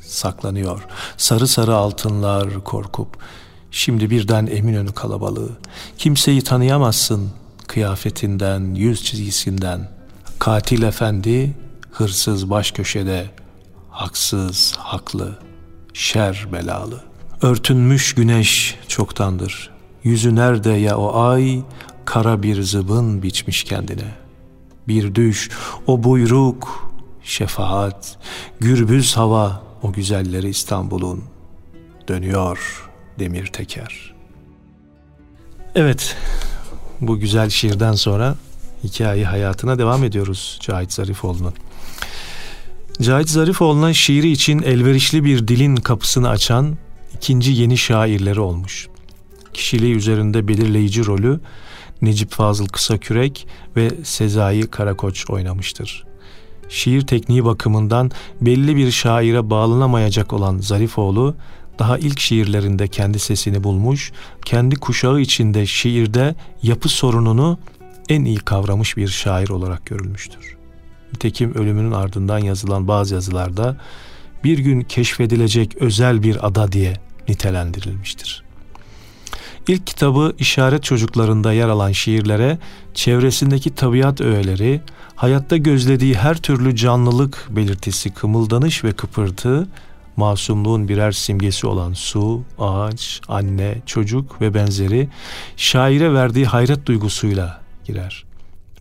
Saklanıyor 0.00 0.86
sarı 1.16 1.48
sarı 1.48 1.74
altınlar 1.74 2.64
korkup, 2.64 3.08
şimdi 3.70 4.10
birden 4.10 4.46
Eminönü 4.46 4.92
kalabalığı, 4.92 5.50
kimseyi 5.98 6.42
tanıyamazsın 6.42 7.30
kıyafetinden, 7.66 8.74
yüz 8.74 9.04
çizgisinden. 9.04 9.88
Katil 10.38 10.82
efendi, 10.82 11.56
hırsız 11.92 12.50
baş 12.50 12.70
köşede, 12.70 13.30
haksız, 13.90 14.74
haklı, 14.78 15.38
şer 15.92 16.46
belalı. 16.52 17.04
Örtünmüş 17.42 18.14
güneş 18.14 18.78
çoktandır. 18.88 19.70
Yüzü 20.04 20.34
nerede 20.34 20.70
ya 20.70 20.96
o 20.96 21.20
ay, 21.20 21.62
kara 22.04 22.42
bir 22.42 22.62
zıbın 22.62 23.22
biçmiş 23.22 23.64
kendine. 23.64 24.19
Bir 24.90 25.14
düş, 25.14 25.50
o 25.86 26.04
buyruk, 26.04 26.90
şefaat, 27.22 28.18
gürbüz 28.60 29.16
hava, 29.16 29.62
o 29.82 29.92
güzelleri 29.92 30.48
İstanbul'un. 30.48 31.24
Dönüyor 32.08 32.88
demir 33.18 33.46
teker. 33.46 34.14
Evet, 35.74 36.16
bu 37.00 37.18
güzel 37.18 37.50
şiirden 37.50 37.92
sonra 37.92 38.36
hikaye 38.84 39.24
hayatına 39.24 39.78
devam 39.78 40.04
ediyoruz 40.04 40.58
Cahit 40.62 40.92
Zarifoğlu'nun. 40.92 41.54
Cahit 43.02 43.28
Zarifoğlu'na 43.28 43.94
şiiri 43.94 44.30
için 44.30 44.62
elverişli 44.62 45.24
bir 45.24 45.48
dilin 45.48 45.76
kapısını 45.76 46.28
açan 46.28 46.76
ikinci 47.16 47.52
yeni 47.52 47.78
şairleri 47.78 48.40
olmuş. 48.40 48.88
Kişiliği 49.52 49.94
üzerinde 49.94 50.48
belirleyici 50.48 51.06
rolü 51.06 51.40
Necip 52.02 52.30
Fazıl 52.30 52.66
Kısakürek 52.66 53.46
ve 53.76 53.90
Sezai 54.04 54.62
Karakoç 54.62 55.30
oynamıştır. 55.30 56.04
Şiir 56.68 57.06
tekniği 57.06 57.44
bakımından 57.44 58.10
belli 58.40 58.76
bir 58.76 58.90
şaire 58.90 59.50
bağlanamayacak 59.50 60.32
olan 60.32 60.58
Zarifoğlu, 60.58 61.34
daha 61.78 61.98
ilk 61.98 62.20
şiirlerinde 62.20 62.88
kendi 62.88 63.18
sesini 63.18 63.64
bulmuş, 63.64 64.12
kendi 64.44 64.76
kuşağı 64.76 65.20
içinde 65.20 65.66
şiirde 65.66 66.34
yapı 66.62 66.88
sorununu 66.88 67.58
en 68.08 68.24
iyi 68.24 68.38
kavramış 68.38 68.96
bir 68.96 69.08
şair 69.08 69.48
olarak 69.48 69.86
görülmüştür. 69.86 70.56
Nitekim 71.12 71.54
ölümünün 71.54 71.92
ardından 71.92 72.38
yazılan 72.38 72.88
bazı 72.88 73.14
yazılarda 73.14 73.76
bir 74.44 74.58
gün 74.58 74.80
keşfedilecek 74.80 75.76
özel 75.76 76.22
bir 76.22 76.46
ada 76.46 76.72
diye 76.72 76.96
nitelendirilmiştir. 77.28 78.49
İlk 79.68 79.86
kitabı 79.86 80.32
işaret 80.38 80.82
çocuklarında 80.82 81.52
yer 81.52 81.68
alan 81.68 81.92
şiirlere 81.92 82.58
çevresindeki 82.94 83.74
tabiat 83.74 84.20
öğeleri, 84.20 84.80
hayatta 85.16 85.56
gözlediği 85.56 86.14
her 86.14 86.36
türlü 86.36 86.76
canlılık 86.76 87.48
belirtisi, 87.50 88.10
kımıldanış 88.10 88.84
ve 88.84 88.92
kıpırtı, 88.92 89.68
masumluğun 90.16 90.88
birer 90.88 91.12
simgesi 91.12 91.66
olan 91.66 91.92
su, 91.92 92.42
ağaç, 92.58 93.20
anne, 93.28 93.82
çocuk 93.86 94.40
ve 94.40 94.54
benzeri 94.54 95.08
şaire 95.56 96.12
verdiği 96.12 96.46
hayret 96.46 96.86
duygusuyla 96.86 97.60
girer. 97.84 98.24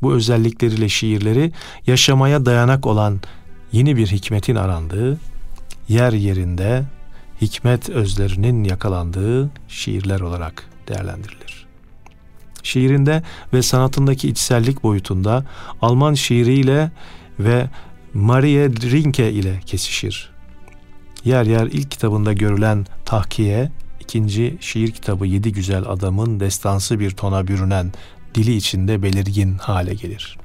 Bu 0.01 0.13
özellikleriyle 0.13 0.89
şiirleri 0.89 1.51
yaşamaya 1.87 2.45
dayanak 2.45 2.85
olan 2.85 3.19
yeni 3.71 3.97
bir 3.97 4.07
hikmetin 4.07 4.55
arandığı, 4.55 5.17
yer 5.89 6.13
yerinde 6.13 6.83
hikmet 7.41 7.89
özlerinin 7.89 8.63
yakalandığı 8.63 9.49
şiirler 9.67 10.19
olarak 10.19 10.69
değerlendirilir. 10.87 11.65
Şiirinde 12.63 13.23
ve 13.53 13.61
sanatındaki 13.61 14.29
içsellik 14.29 14.83
boyutunda 14.83 15.45
Alman 15.81 16.13
şiiriyle 16.13 16.91
ve 17.39 17.69
Marie 18.13 18.69
Rinke 18.69 19.31
ile 19.31 19.59
kesişir. 19.65 20.31
Yer 21.25 21.45
yer 21.45 21.65
ilk 21.65 21.91
kitabında 21.91 22.33
görülen 22.33 22.85
tahkiye, 23.05 23.71
ikinci 23.99 24.57
şiir 24.59 24.91
kitabı 24.91 25.25
Yedi 25.25 25.51
Güzel 25.51 25.83
Adamın 25.87 26.39
destansı 26.39 26.99
bir 26.99 27.11
tona 27.11 27.47
bürünen 27.47 27.91
dili 28.35 28.55
içinde 28.55 29.03
belirgin 29.03 29.57
hale 29.57 29.93
gelir. 29.93 30.37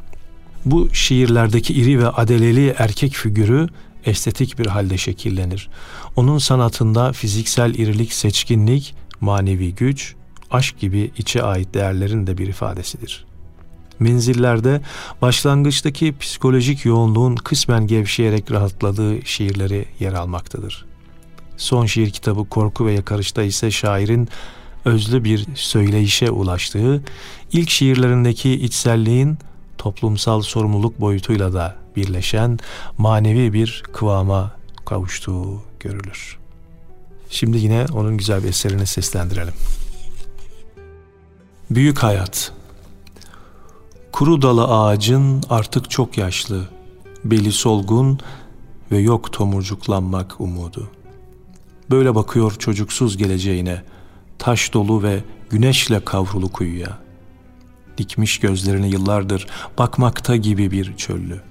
Bu 0.64 0.94
şiirlerdeki 0.94 1.74
iri 1.74 1.98
ve 1.98 2.08
adeleli 2.08 2.74
erkek 2.78 3.12
figürü 3.12 3.68
estetik 4.06 4.58
bir 4.58 4.66
halde 4.66 4.98
şekillenir. 4.98 5.70
Onun 6.16 6.38
sanatında 6.38 7.12
fiziksel 7.12 7.74
irilik, 7.74 8.12
seçkinlik, 8.12 8.94
manevi 9.20 9.74
güç, 9.74 10.14
aşk 10.50 10.78
gibi 10.78 11.10
içe 11.18 11.42
ait 11.42 11.74
değerlerin 11.74 12.26
de 12.26 12.38
bir 12.38 12.48
ifadesidir. 12.48 13.24
Menzillerde 13.98 14.80
başlangıçtaki 15.22 16.18
psikolojik 16.18 16.84
yoğunluğun 16.84 17.36
kısmen 17.36 17.86
gevşeyerek 17.86 18.50
rahatladığı 18.50 19.26
şiirleri 19.26 19.84
yer 20.00 20.12
almaktadır. 20.12 20.84
Son 21.56 21.86
şiir 21.86 22.10
kitabı 22.10 22.48
Korku 22.48 22.86
ve 22.86 22.92
Yakarış'ta 22.92 23.42
ise 23.42 23.70
şairin 23.70 24.28
özlü 24.84 25.24
bir 25.24 25.46
söyleyişe 25.54 26.30
ulaştığı, 26.30 27.04
ilk 27.52 27.70
şiirlerindeki 27.70 28.52
içselliğin 28.52 29.38
toplumsal 29.78 30.40
sorumluluk 30.40 31.00
boyutuyla 31.00 31.52
da 31.52 31.83
birleşen 31.96 32.58
manevi 32.98 33.52
bir 33.52 33.82
kıvama 33.92 34.52
kavuştuğu 34.84 35.62
görülür. 35.80 36.38
Şimdi 37.30 37.58
yine 37.58 37.86
onun 37.92 38.16
güzel 38.16 38.42
bir 38.42 38.48
eserini 38.48 38.86
seslendirelim. 38.86 39.54
Büyük 41.70 41.98
Hayat 41.98 42.52
Kuru 44.12 44.42
dalı 44.42 44.64
ağacın 44.64 45.42
artık 45.50 45.90
çok 45.90 46.18
yaşlı, 46.18 46.68
beli 47.24 47.52
solgun 47.52 48.18
ve 48.92 48.98
yok 48.98 49.32
tomurcuklanmak 49.32 50.40
umudu. 50.40 50.90
Böyle 51.90 52.14
bakıyor 52.14 52.52
çocuksuz 52.58 53.16
geleceğine, 53.16 53.82
taş 54.38 54.72
dolu 54.72 55.02
ve 55.02 55.20
güneşle 55.50 56.04
kavrulu 56.04 56.52
kuyuya. 56.52 56.98
Dikmiş 57.98 58.40
gözlerini 58.40 58.90
yıllardır 58.90 59.46
bakmakta 59.78 60.36
gibi 60.36 60.70
bir 60.70 60.96
çöllü. 60.96 61.42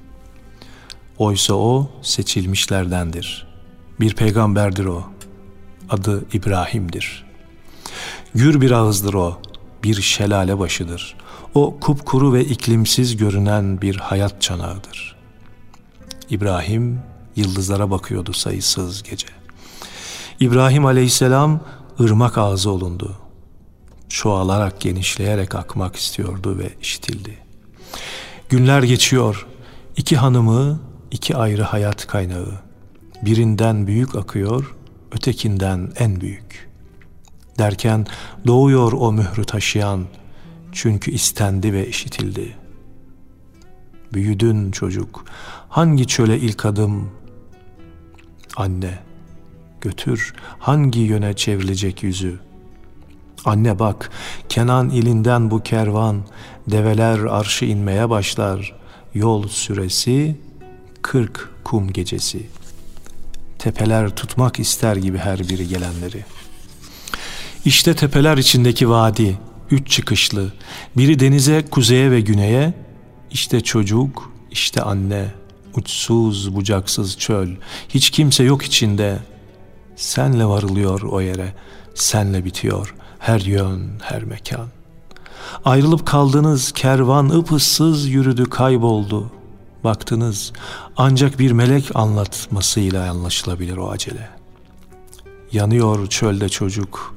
Oysa 1.18 1.54
o 1.54 1.90
seçilmişlerdendir. 2.02 3.48
Bir 4.00 4.16
peygamberdir 4.16 4.86
o. 4.86 5.04
Adı 5.90 6.26
İbrahim'dir. 6.34 7.26
Gür 8.36 8.62
bir 8.62 8.72
ağızdır 8.72 9.14
o, 9.14 9.38
bir 9.84 10.02
şelale 10.02 10.60
başıdır. 10.60 11.16
O 11.54 11.80
kupkuru 11.80 12.34
ve 12.34 12.46
iklimsiz 12.46 13.18
görünen 13.18 13.82
bir 13.82 13.96
hayat 13.96 14.42
çanağıdır. 14.42 15.16
İbrahim 16.30 17.02
yıldızlara 17.36 17.92
bakıyordu 17.92 18.34
sayısız 18.34 19.04
gece. 19.04 19.28
İbrahim 20.40 20.86
aleyhisselam 20.86 21.60
ırmak 22.00 22.38
ağzı 22.38 22.72
olundu. 22.72 23.18
Çoğalarak, 24.10 24.82
genişleyerek 24.82 25.56
akmak 25.56 25.96
istiyordu 25.96 26.58
ve 26.58 26.70
işitildi. 26.82 27.38
Günler 28.50 28.84
geçiyor. 28.84 29.48
İki 29.98 30.18
hanımı, 30.18 30.80
iki 31.14 31.36
ayrı 31.36 31.64
hayat 31.64 32.08
kaynağı. 32.08 32.54
Birinden 33.22 33.88
büyük 33.88 34.16
akıyor, 34.16 34.76
ötekinden 35.12 35.92
en 36.00 36.22
büyük. 36.22 36.70
Derken 37.60 38.08
doğuyor 38.48 38.92
o 38.92 39.12
mührü 39.12 39.46
taşıyan, 39.46 40.06
çünkü 40.72 41.12
istendi 41.12 41.74
ve 41.74 41.88
işitildi. 41.88 42.56
Büyüdün 44.14 44.72
çocuk, 44.72 45.26
hangi 45.70 46.08
çöle 46.08 46.40
ilk 46.40 46.66
adım? 46.66 47.12
Anne, 48.58 49.00
götür 49.82 50.34
hangi 50.60 51.00
yöne 51.00 51.34
çevrilecek 51.34 52.04
yüzü? 52.04 52.40
Anne 53.46 53.80
bak 53.80 54.12
Kenan 54.50 54.90
ilinden 54.90 55.52
bu 55.52 55.64
kervan 55.64 56.24
develer 56.68 57.20
arşı 57.20 57.66
inmeye 57.66 58.10
başlar. 58.10 58.76
Yol 59.14 59.48
süresi 59.48 60.38
kırk 61.04 61.50
kum 61.64 61.94
gecesi. 61.94 62.48
Tepeler 63.60 64.10
tutmak 64.10 64.60
ister 64.60 64.96
gibi 64.96 65.18
her 65.18 65.40
biri 65.40 65.68
gelenleri. 65.68 66.26
İşte 67.66 67.96
tepeler 67.96 68.38
içindeki 68.38 68.90
vadi, 68.90 69.40
üç 69.72 69.88
çıkışlı. 69.90 70.54
Biri 70.98 71.20
denize, 71.20 71.66
kuzeye 71.72 72.12
ve 72.12 72.22
güneye. 72.22 72.74
İşte 73.32 73.62
çocuk, 73.62 74.32
işte 74.52 74.82
anne, 74.82 75.34
uçsuz 75.76 76.56
bucaksız 76.56 77.18
çöl. 77.18 77.50
Hiç 77.90 78.10
kimse 78.10 78.44
yok 78.44 78.64
içinde. 78.64 79.20
Senle 79.96 80.46
varılıyor 80.46 81.02
o 81.02 81.22
yere, 81.22 81.54
senle 81.96 82.46
bitiyor 82.46 82.96
her 83.24 83.40
yön, 83.40 83.92
her 84.02 84.24
mekan. 84.24 84.68
Ayrılıp 85.66 86.06
kaldınız, 86.06 86.72
kervan 86.72 87.30
ıpıssız 87.30 88.08
yürüdü, 88.08 88.46
kayboldu. 88.46 89.32
Baktınız, 89.84 90.54
ancak 90.98 91.40
bir 91.40 91.52
melek 91.52 91.96
anlatmasıyla 91.96 93.12
anlaşılabilir 93.12 93.78
o 93.78 93.90
acele. 93.90 94.30
Yanıyor 95.52 96.08
çölde 96.08 96.50
çocuk, 96.50 97.16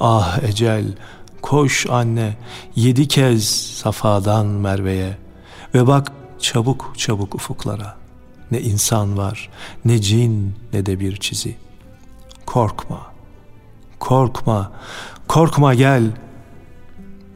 Ah 0.00 0.42
ecel, 0.42 0.84
koş 1.42 1.86
anne, 1.90 2.36
yedi 2.76 3.08
kez 3.08 3.48
Safa'dan 3.76 4.46
Merve'ye 4.46 5.18
ve 5.74 5.86
bak 5.86 6.12
çabuk 6.40 6.92
çabuk 6.96 7.34
ufuklara. 7.34 7.96
Ne 8.50 8.60
insan 8.60 9.16
var, 9.16 9.50
ne 9.84 10.00
cin, 10.00 10.54
ne 10.72 10.86
de 10.86 11.00
bir 11.00 11.16
çizi. 11.16 11.56
Korkma, 12.46 13.00
korkma, 13.98 14.72
korkma 15.28 15.74
gel. 15.74 16.10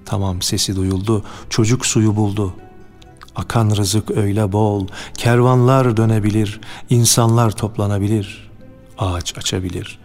Tamam 0.05 0.43
sesi 0.43 0.77
duyuldu, 0.77 1.25
çocuk 1.51 1.87
suyu 1.87 2.17
buldu. 2.17 2.55
Akan 3.39 3.71
rızık 3.77 4.11
öyle 4.11 4.53
bol, 4.53 4.87
kervanlar 5.17 5.97
dönebilir, 5.97 6.61
insanlar 6.91 7.51
toplanabilir, 7.51 8.51
ağaç 8.99 9.39
açabilir. 9.39 9.99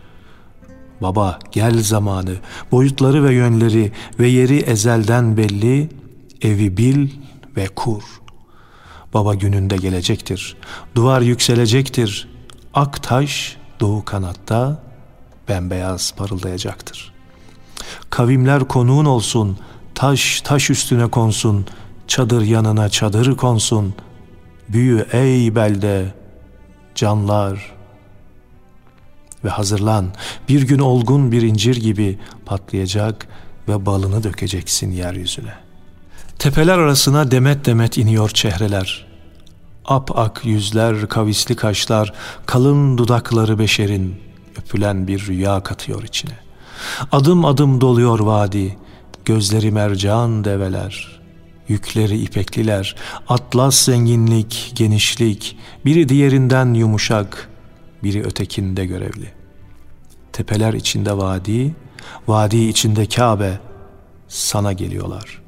Baba 1.02 1.40
gel 1.52 1.84
zamanı, 1.84 2.36
boyutları 2.72 3.24
ve 3.24 3.34
yönleri 3.34 3.92
ve 4.20 4.28
yeri 4.28 4.58
ezelden 4.58 5.38
belli, 5.38 5.90
evi 6.42 6.78
bil 6.78 7.10
ve 7.58 7.68
kur.'' 7.68 8.24
Baba 9.14 9.34
gününde 9.34 9.78
gelecektir. 9.78 10.58
Duvar 10.96 11.22
yükselecektir. 11.22 12.28
Ak 12.74 13.04
taş 13.04 13.58
doğu 13.80 14.06
kanatta 14.06 14.84
bembeyaz 15.50 16.14
parıldayacaktır. 16.18 17.14
Kavimler 18.10 18.68
konuğun 18.68 19.06
olsun, 19.06 19.58
taş 19.96 20.42
taş 20.42 20.70
üstüne 20.70 21.08
konsun, 21.08 21.66
çadır 22.08 22.42
yanına 22.42 22.90
çadır 22.90 23.38
konsun. 23.38 23.94
Büyü 24.70 25.06
ey 25.12 25.56
belde, 25.56 26.14
canlar 26.96 27.74
ve 29.44 29.50
hazırlan. 29.50 30.06
Bir 30.50 30.62
gün 30.62 30.80
olgun 30.80 31.32
bir 31.32 31.42
incir 31.42 31.76
gibi 31.76 32.20
patlayacak 32.46 33.28
ve 33.68 33.86
balını 33.86 34.24
dökeceksin 34.24 34.92
yeryüzüne. 34.92 35.54
Tepeler 36.40 36.78
arasına 36.78 37.32
demet 37.32 37.66
demet 37.66 37.98
iniyor 37.98 38.30
çehreler. 38.30 39.06
Ap 39.86 40.18
ak 40.18 40.42
yüzler, 40.44 41.10
kavisli 41.10 41.56
kaşlar, 41.56 42.14
kalın 42.46 42.98
dudakları 42.98 43.60
beşerin 43.60 44.16
öpülen 44.58 45.08
bir 45.08 45.28
rüya 45.28 45.64
katıyor 45.64 46.04
içine. 46.04 46.38
Adım 47.12 47.46
adım 47.46 47.82
doluyor 47.82 48.20
vadi, 48.20 48.78
gözleri 49.26 49.72
mercan 49.72 50.44
develer, 50.44 51.22
yükleri 51.68 52.20
ipekliler, 52.20 52.96
atlas 53.28 53.86
zenginlik, 53.86 54.72
genişlik, 54.76 55.58
biri 55.86 56.10
diğerinden 56.10 56.74
yumuşak, 56.74 57.50
biri 58.04 58.24
ötekinde 58.24 58.86
görevli. 58.86 59.28
Tepeler 60.34 60.74
içinde 60.74 61.18
vadi, 61.18 61.76
vadi 62.28 62.58
içinde 62.58 63.06
Kabe, 63.06 63.60
sana 64.28 64.74
geliyorlar.'' 64.74 65.44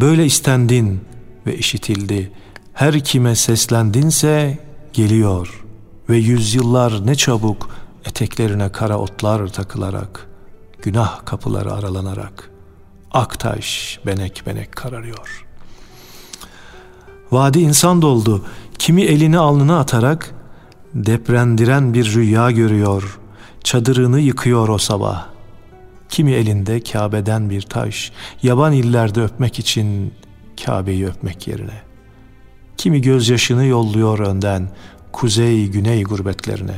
Böyle 0.00 0.26
istendin 0.26 1.00
ve 1.46 1.56
işitildi. 1.56 2.32
Her 2.72 3.04
kime 3.04 3.34
seslendinse 3.34 4.58
geliyor 4.92 5.64
ve 6.08 6.16
yüzyıllar 6.16 7.06
ne 7.06 7.14
çabuk 7.14 7.70
eteklerine 8.04 8.72
kara 8.72 8.98
otlar 8.98 9.46
takılarak, 9.46 10.28
günah 10.82 11.24
kapıları 11.26 11.72
aralanarak, 11.72 12.50
aktaş 13.10 13.98
benek 14.06 14.42
benek 14.46 14.72
kararıyor. 14.72 15.46
Vadi 17.32 17.58
insan 17.60 18.02
doldu, 18.02 18.44
kimi 18.78 19.02
elini 19.02 19.38
alnına 19.38 19.78
atarak, 19.78 20.34
deprendiren 20.94 21.94
bir 21.94 22.14
rüya 22.14 22.50
görüyor, 22.50 23.18
çadırını 23.64 24.20
yıkıyor 24.20 24.68
o 24.68 24.78
sabah. 24.78 25.26
Kimi 26.08 26.32
elinde 26.32 26.80
Kabe'den 26.80 27.50
bir 27.50 27.62
taş, 27.62 28.12
yaban 28.42 28.72
illerde 28.72 29.22
öpmek 29.22 29.58
için 29.58 30.14
Kabe'yi 30.64 31.06
öpmek 31.06 31.48
yerine. 31.48 31.82
Kimi 32.76 33.00
gözyaşını 33.00 33.64
yolluyor 33.64 34.18
önden, 34.18 34.70
kuzey 35.12 35.66
güney 35.66 36.02
gurbetlerine. 36.02 36.76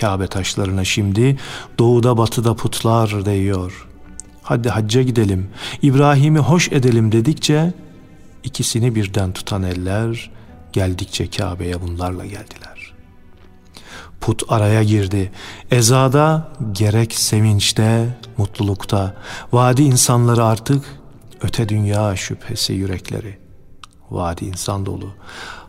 Kabe 0.00 0.26
taşlarına 0.26 0.84
şimdi 0.84 1.38
doğuda 1.78 2.18
batıda 2.18 2.54
putlar 2.54 3.24
değiyor. 3.24 3.89
Hadi 4.42 4.68
hacca 4.68 5.02
gidelim, 5.02 5.48
İbrahim'i 5.82 6.38
hoş 6.38 6.72
edelim 6.72 7.12
dedikçe 7.12 7.72
ikisini 8.44 8.94
birden 8.94 9.32
tutan 9.32 9.62
eller 9.62 10.30
geldikçe 10.72 11.30
Kabe'ye 11.30 11.82
bunlarla 11.82 12.26
geldiler. 12.26 12.92
Put 14.20 14.42
araya 14.48 14.82
girdi. 14.82 15.32
Ezada 15.70 16.48
gerek 16.72 17.14
sevinçte, 17.14 18.18
mutlulukta. 18.36 19.14
Vadi 19.52 19.82
insanları 19.82 20.44
artık 20.44 20.84
öte 21.42 21.68
dünya 21.68 22.16
şüphesi 22.16 22.72
yürekleri. 22.72 23.38
Vadi 24.10 24.44
insan 24.44 24.86
dolu. 24.86 25.14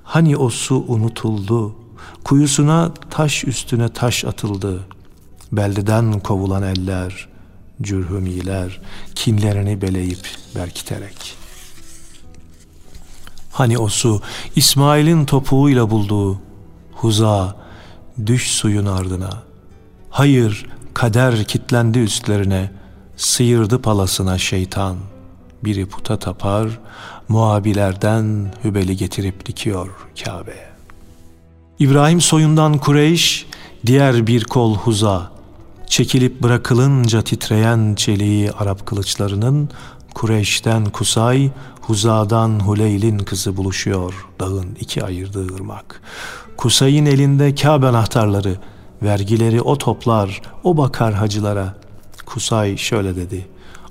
Hani 0.03 0.37
o 0.37 0.49
su 0.49 0.85
unutuldu. 0.87 1.75
Kuyusuna 2.23 2.93
taş 3.09 3.43
üstüne 3.43 3.89
taş 3.89 4.25
atıldı. 4.25 4.87
Beldeden 5.51 6.19
kovulan 6.19 6.63
eller, 6.63 7.29
cürhümiler, 7.81 8.81
kinlerini 9.15 9.81
beleyip 9.81 10.27
berkiterek. 10.55 11.35
Hani 13.51 13.77
o 13.77 13.87
su 13.87 14.21
İsmail'in 14.55 15.25
topuğuyla 15.25 15.89
bulduğu 15.89 16.39
huza, 16.93 17.55
düş 18.25 18.51
suyun 18.51 18.85
ardına. 18.85 19.43
Hayır, 20.09 20.65
kader 20.93 21.43
kitlendi 21.43 21.99
üstlerine, 21.99 22.71
sıyırdı 23.17 23.81
palasına 23.81 24.37
şeytan. 24.37 24.97
Biri 25.63 25.85
puta 25.85 26.19
tapar, 26.19 26.79
muabilerden 27.27 28.53
hübeli 28.63 28.97
getirip 28.97 29.45
dikiyor 29.45 29.89
Kabe'ye. 30.23 30.71
İbrahim 31.79 32.21
soyundan 32.21 32.77
Kureyş, 32.77 33.45
diğer 33.85 34.27
bir 34.27 34.43
kol 34.43 34.75
huza, 34.75 35.31
çekilip 35.91 36.43
bırakılınca 36.43 37.21
titreyen 37.21 37.95
çeliği 37.95 38.51
Arap 38.51 38.85
kılıçlarının, 38.85 39.69
Kureyş'ten 40.13 40.85
Kusay, 40.85 41.51
Huza'dan 41.81 42.59
Huleyl'in 42.59 43.17
kızı 43.17 43.57
buluşuyor 43.57 44.27
dağın 44.39 44.77
iki 44.79 45.03
ayırdığı 45.03 45.55
ırmak. 45.55 46.01
Kusay'ın 46.57 47.05
elinde 47.05 47.55
Kabe 47.55 47.87
anahtarları, 47.87 48.57
vergileri 49.03 49.61
o 49.61 49.77
toplar, 49.77 50.41
o 50.63 50.77
bakar 50.77 51.13
hacılara. 51.13 51.75
Kusay 52.25 52.77
şöyle 52.77 53.15
dedi, 53.15 53.47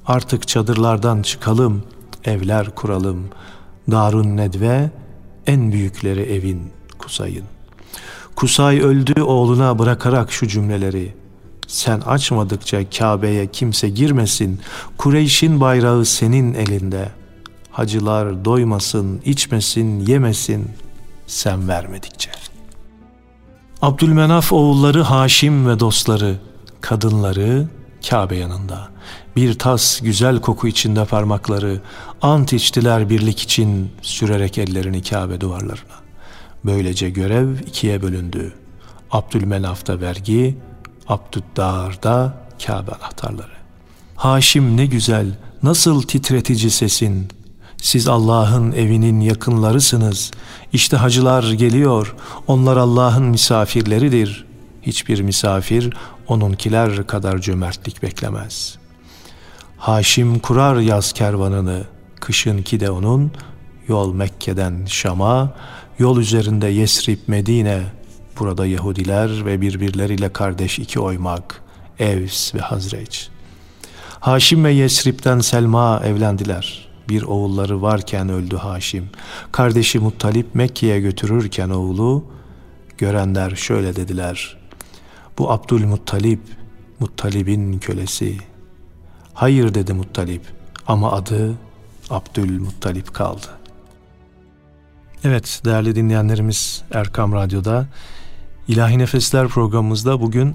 artık 0.07 0.49
çadırlardan 0.49 1.23
çıkalım, 1.23 1.83
evler 2.25 2.75
kuralım. 2.75 3.29
Darun 3.91 4.37
Nedve, 4.37 4.91
en 5.47 5.73
büyükleri 5.73 6.23
evin 6.23 6.63
Kusay'ın. 6.99 7.45
Kusay 8.37 8.81
öldü 8.81 9.23
oğluna 9.23 9.79
bırakarak 9.79 10.33
şu 10.33 10.49
cümleleri. 10.49 11.20
Sen 11.71 12.01
açmadıkça 12.01 12.91
Kabe'ye 12.91 13.47
kimse 13.47 13.89
girmesin. 13.89 14.61
Kureyş'in 14.99 15.61
bayrağı 15.61 16.05
senin 16.05 16.55
elinde. 16.55 17.09
Hacılar 17.71 18.45
doymasın, 18.45 19.21
içmesin, 19.25 20.01
yemesin 20.01 20.71
sen 21.27 21.69
vermedikçe. 21.69 22.31
Abdülmenaf 23.83 24.53
oğulları 24.53 25.03
Haşim 25.03 25.69
ve 25.69 25.81
dostları, 25.81 26.37
kadınları 26.81 27.69
Kabe 28.11 28.37
yanında. 28.37 28.89
Bir 29.37 29.59
tas 29.59 30.01
güzel 30.01 30.41
koku 30.41 30.69
içinde 30.69 31.05
parmakları, 31.05 31.81
ant 32.23 32.53
içtiler 32.53 33.11
birlik 33.11 33.41
için 33.41 33.91
sürerek 34.03 34.59
ellerini 34.59 35.03
Kabe 35.03 35.41
duvarlarına. 35.41 36.01
Böylece 36.65 37.11
görev 37.11 37.61
ikiye 37.61 38.03
bölündü. 38.03 38.53
Abdülmenaf'ta 39.11 40.01
vergi, 40.01 40.57
Abdüddar'da 41.11 42.35
Kabe 42.67 42.91
anahtarları. 42.91 43.61
Haşim 44.17 44.77
ne 44.77 44.87
güzel, 44.87 45.39
nasıl 45.63 46.03
titretici 46.03 46.71
sesin, 46.71 47.29
siz 47.83 48.09
Allah'ın 48.09 48.73
evinin 48.73 49.21
yakınlarısınız. 49.21 50.31
İşte 50.73 50.97
hacılar 50.97 51.53
geliyor. 51.53 52.15
Onlar 52.47 52.77
Allah'ın 52.77 53.25
misafirleridir. 53.25 54.45
Hiçbir 54.83 55.21
misafir 55.21 55.97
onunkiler 56.29 57.07
kadar 57.07 57.39
cömertlik 57.39 58.03
beklemez. 58.03 58.79
Haşim 59.79 60.39
kurar 60.39 60.77
yaz 60.77 61.13
kervanını. 61.13 61.85
Kışınki 62.21 62.81
de 62.81 62.91
onun 62.91 63.33
yol 63.89 64.15
Mekke'den 64.15 64.85
Şam'a, 64.87 65.55
yol 65.99 66.19
üzerinde 66.19 66.67
Yesrib 66.67 67.19
Medine. 67.27 67.83
Burada 68.41 68.67
Yahudiler 68.67 69.47
ve 69.47 69.61
birbirleriyle 69.61 70.33
kardeş 70.33 70.79
iki 70.79 71.01
oymak, 71.01 71.63
Evs 71.99 72.55
ve 72.55 72.59
Hazreç. 72.59 73.29
Haşim 74.21 74.65
ve 74.65 74.73
Yesrib'den 74.73 75.41
Selma 75.41 76.01
evlendiler 76.05 76.89
bir 77.09 77.23
oğulları 77.23 77.83
varken 77.83 78.29
öldü 78.29 78.57
Haşim. 78.57 79.11
Kardeşi 79.53 79.99
Muttalip 79.99 80.55
Mekke'ye 80.55 81.01
götürürken 81.01 81.71
oğlu, 81.71 82.25
görenler 82.99 83.57
şöyle 83.57 83.97
dediler. 83.97 84.57
Bu 85.39 85.51
Abdülmuttalip 85.53 86.41
Muttalib'in 87.01 87.79
kölesi. 87.79 88.39
Hayır 89.35 89.75
dedi 89.75 89.93
Muttalip 89.93 90.43
ama 90.87 91.13
adı 91.13 91.55
Abdülmuttalip 92.11 93.15
kaldı. 93.15 93.47
Evet 95.25 95.63
değerli 95.65 95.95
dinleyenlerimiz 95.95 96.83
Erkam 96.93 97.33
Radyo'da 97.33 97.87
İlahi 98.71 98.99
Nefesler 98.99 99.49
programımızda 99.49 100.21
bugün 100.21 100.55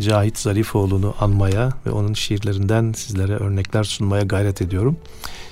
Cahit 0.00 0.38
Zarifoğlu'nu 0.38 1.14
anmaya 1.20 1.72
ve 1.86 1.90
onun 1.90 2.14
şiirlerinden 2.14 2.92
sizlere 2.92 3.32
örnekler 3.32 3.84
sunmaya 3.84 4.22
gayret 4.22 4.62
ediyorum. 4.62 4.96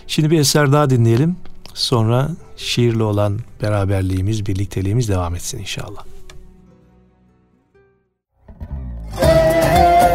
Şimdi 0.07 0.31
bir 0.31 0.38
eser 0.38 0.73
daha 0.73 0.90
dinleyelim. 0.90 1.37
Sonra 1.75 2.31
şiirle 2.57 3.03
olan 3.03 3.38
beraberliğimiz, 3.62 4.47
birlikteliğimiz 4.47 5.09
devam 5.09 5.35
etsin 5.35 5.59
inşallah. 5.59 6.05
Mevla'yı 9.20 10.13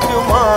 through 0.00 0.24
my 0.28 0.47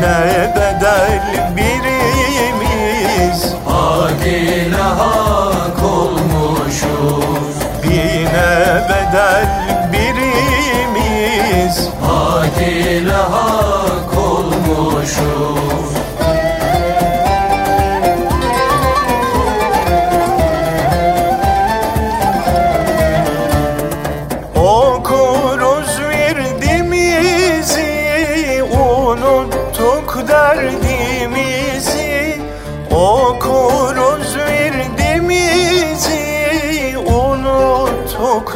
Bine 0.00 0.52
bedel 0.56 1.20
birimiz. 1.56 3.40
Hak 3.66 4.26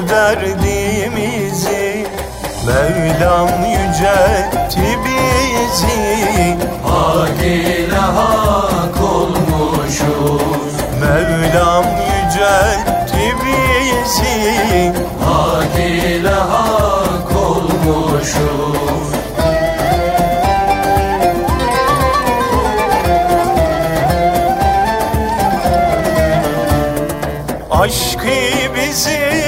derdimizi 0.08 2.06
Mevlam 2.66 3.48
yüceltti 3.64 4.98
bizi. 5.04 6.56
Hak 6.84 7.42
ile 7.44 7.96
hak 7.96 9.00
olmuşuz. 9.02 10.74
Mevlam 11.00 11.84
yüceltti 11.84 13.34
bizi. 13.44 14.92
Hak 15.24 15.78
ile 15.78 16.28
hak 16.28 17.36
olmuşuz. 17.36 18.84
Aşkı 27.70 28.28
yolumuz 28.84 29.43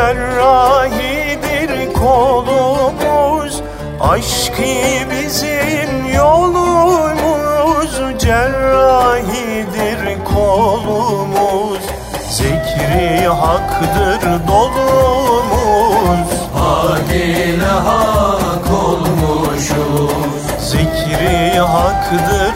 Cerrahidir 0.00 1.92
kolumuz 1.92 3.62
Aşkı 4.00 4.62
bizim 5.10 6.14
yolumuz. 6.14 7.92
Cerrahidir 8.18 10.02
kolumuz 10.24 11.82
Zikri 12.30 13.28
haktır 13.28 14.22
dolumuz. 14.48 16.30
Hak 16.54 17.14
ile 17.14 17.64
hak 17.64 18.70
olmuşuz. 18.84 20.10
Zikri 20.58 21.58
haktır 21.58 22.49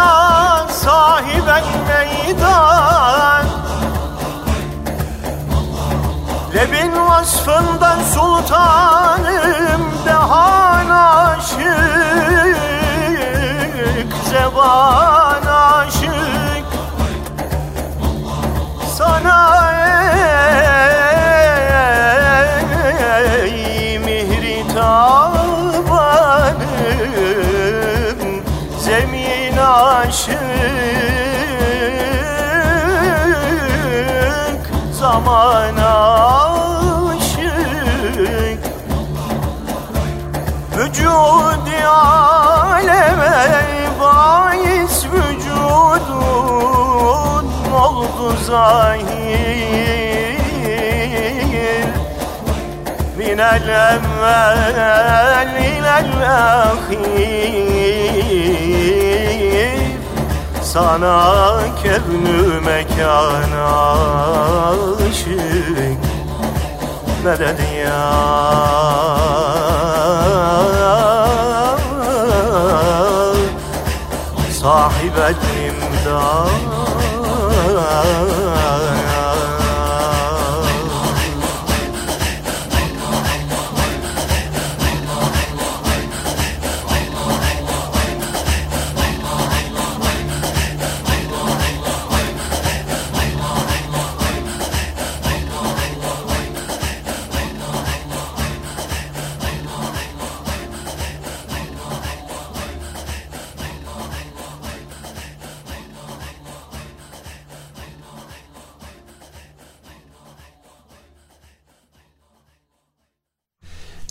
ya 0.00 0.66
sahiben 0.68 1.64
meydan. 1.88 3.46
Lebin 6.54 6.92
vasfından 7.08 7.98
sultanım 8.14 9.49
zahir 48.60 50.36
Minel 53.16 53.68
evvel 53.92 55.52
ilel 55.70 56.12
ahir 56.38 57.00
Sana 60.62 61.60
kevnü 61.82 62.60
mekan 62.60 63.52
aşık. 65.10 66.00
Medet 67.24 67.60
ya? 67.84 68.02
Sahibet 74.60 75.40
imdad 75.66 76.80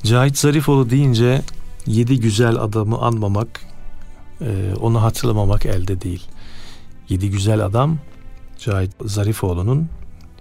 Cahit 0.09 0.37
Zarifoğlu 0.37 0.89
deyince 0.89 1.41
yedi 1.87 2.19
güzel 2.19 2.55
adamı 2.55 2.97
anmamak, 2.97 3.61
e, 4.41 4.73
onu 4.81 5.03
hatırlamamak 5.03 5.65
elde 5.65 6.01
değil. 6.01 6.27
Yedi 7.09 7.29
güzel 7.29 7.65
adam 7.65 7.97
Cahit 8.59 8.91
Zarifoğlu'nun 9.05 9.89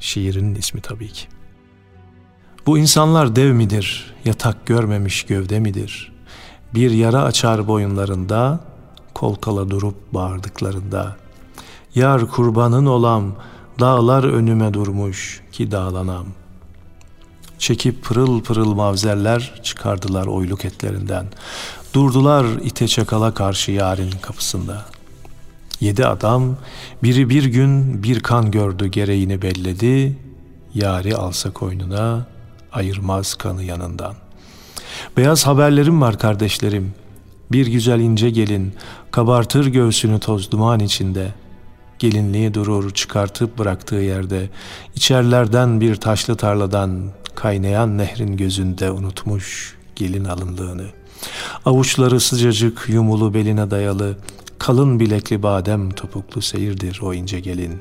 şiirinin 0.00 0.54
ismi 0.54 0.80
tabii 0.80 1.08
ki. 1.08 1.26
Bu 2.66 2.78
insanlar 2.78 3.36
dev 3.36 3.52
midir, 3.52 4.14
yatak 4.24 4.66
görmemiş 4.66 5.22
gövde 5.22 5.60
midir? 5.60 6.12
Bir 6.74 6.90
yara 6.90 7.22
açar 7.22 7.66
boyunlarında, 7.66 8.60
kol 9.14 9.34
kala 9.34 9.70
durup 9.70 10.14
bağırdıklarında. 10.14 11.16
Yar 11.94 12.30
kurbanın 12.30 12.86
olam, 12.86 13.34
dağlar 13.80 14.24
önüme 14.24 14.74
durmuş 14.74 15.40
ki 15.52 15.70
dağlanam. 15.70 16.26
Çekip 17.58 18.04
pırıl 18.04 18.42
pırıl 18.42 18.74
mavzerler 18.74 19.60
çıkardılar 19.62 20.26
oyluk 20.26 20.64
etlerinden. 20.64 21.26
Durdular 21.94 22.46
ite 22.64 22.88
çakala 22.88 23.34
karşı 23.34 23.72
yarın 23.72 24.10
kapısında. 24.10 24.84
Yedi 25.80 26.06
adam 26.06 26.56
biri 27.02 27.30
bir 27.30 27.44
gün 27.44 28.02
bir 28.02 28.20
kan 28.20 28.50
gördü 28.50 28.86
gereğini 28.86 29.42
belledi. 29.42 30.18
Yari 30.74 31.16
alsa 31.16 31.50
koynuna 31.50 32.26
ayırmaz 32.72 33.34
kanı 33.34 33.64
yanından. 33.64 34.14
Beyaz 35.16 35.46
haberlerim 35.46 36.00
var 36.00 36.18
kardeşlerim. 36.18 36.94
Bir 37.52 37.66
güzel 37.66 38.00
ince 38.00 38.30
gelin 38.30 38.74
kabartır 39.10 39.66
göğsünü 39.66 40.20
toz 40.20 40.50
duman 40.50 40.80
içinde. 40.80 41.34
Gelinliği 41.98 42.54
durur 42.54 42.90
çıkartıp 42.90 43.58
bıraktığı 43.58 43.96
yerde. 43.96 44.50
İçerlerden 44.94 45.80
bir 45.80 45.96
taşlı 45.96 46.36
tarladan 46.36 47.10
kaynayan 47.38 47.98
nehrin 47.98 48.36
gözünde 48.36 48.90
unutmuş 48.90 49.76
gelin 49.96 50.24
alınlığını. 50.24 50.86
Avuçları 51.64 52.20
sıcacık 52.20 52.84
yumulu 52.88 53.34
beline 53.34 53.70
dayalı 53.70 54.16
kalın 54.58 55.00
bilekli 55.00 55.42
badem 55.42 55.90
topuklu 55.90 56.42
seyirdir 56.42 57.00
o 57.02 57.14
ince 57.14 57.40
gelin 57.40 57.78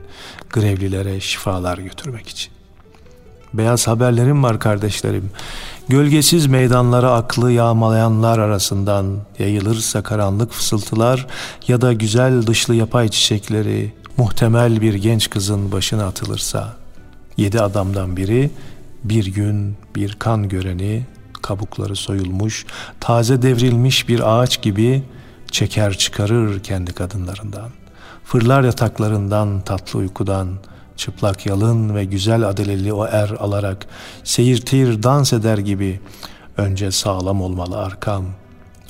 grevlilere 0.50 1.20
şifalar 1.20 1.78
götürmek 1.78 2.28
için. 2.28 2.52
Beyaz 3.54 3.88
haberlerim 3.88 4.44
var 4.44 4.60
kardeşlerim. 4.60 5.30
Gölgesiz 5.88 6.48
meydanlara 6.48 7.12
aklı 7.14 7.52
yağmalayanlar 7.52 8.40
arasından 8.40 9.18
yayılırsa 9.40 10.04
karanlık 10.04 10.52
fısıltılar 10.52 11.28
ya 11.68 11.82
da 11.82 11.94
güzel 11.94 12.48
dışlı 12.48 12.76
yapay 12.76 13.10
çiçekleri 13.10 13.94
muhtemel 14.18 14.82
bir 14.82 14.94
genç 14.94 15.30
kızın 15.30 15.72
başına 15.72 16.06
atılırsa 16.06 16.78
yedi 17.38 17.62
adamdan 17.62 18.18
biri 18.18 18.52
bir 19.10 19.26
gün 19.26 19.78
bir 19.96 20.14
kan 20.14 20.50
göreni 20.50 21.06
kabukları 21.42 21.96
soyulmuş 21.96 22.66
taze 23.00 23.42
devrilmiş 23.42 24.10
bir 24.10 24.40
ağaç 24.40 24.62
gibi 24.62 25.04
çeker 25.52 25.94
çıkarır 25.94 26.64
kendi 26.64 26.94
kadınlarından 26.94 27.70
fırlar 28.24 28.64
yataklarından 28.64 29.62
tatlı 29.62 30.00
uykudan 30.00 30.50
çıplak 30.96 31.46
yalın 31.46 31.96
ve 31.96 32.06
güzel 32.06 32.50
adeleli 32.50 32.94
o 32.94 33.06
er 33.06 33.30
alarak 33.30 33.86
seyirtir 34.24 35.04
dans 35.04 35.34
eder 35.34 35.58
gibi 35.58 36.00
önce 36.58 36.92
sağlam 36.92 37.42
olmalı 37.42 37.78
arkam. 37.78 38.26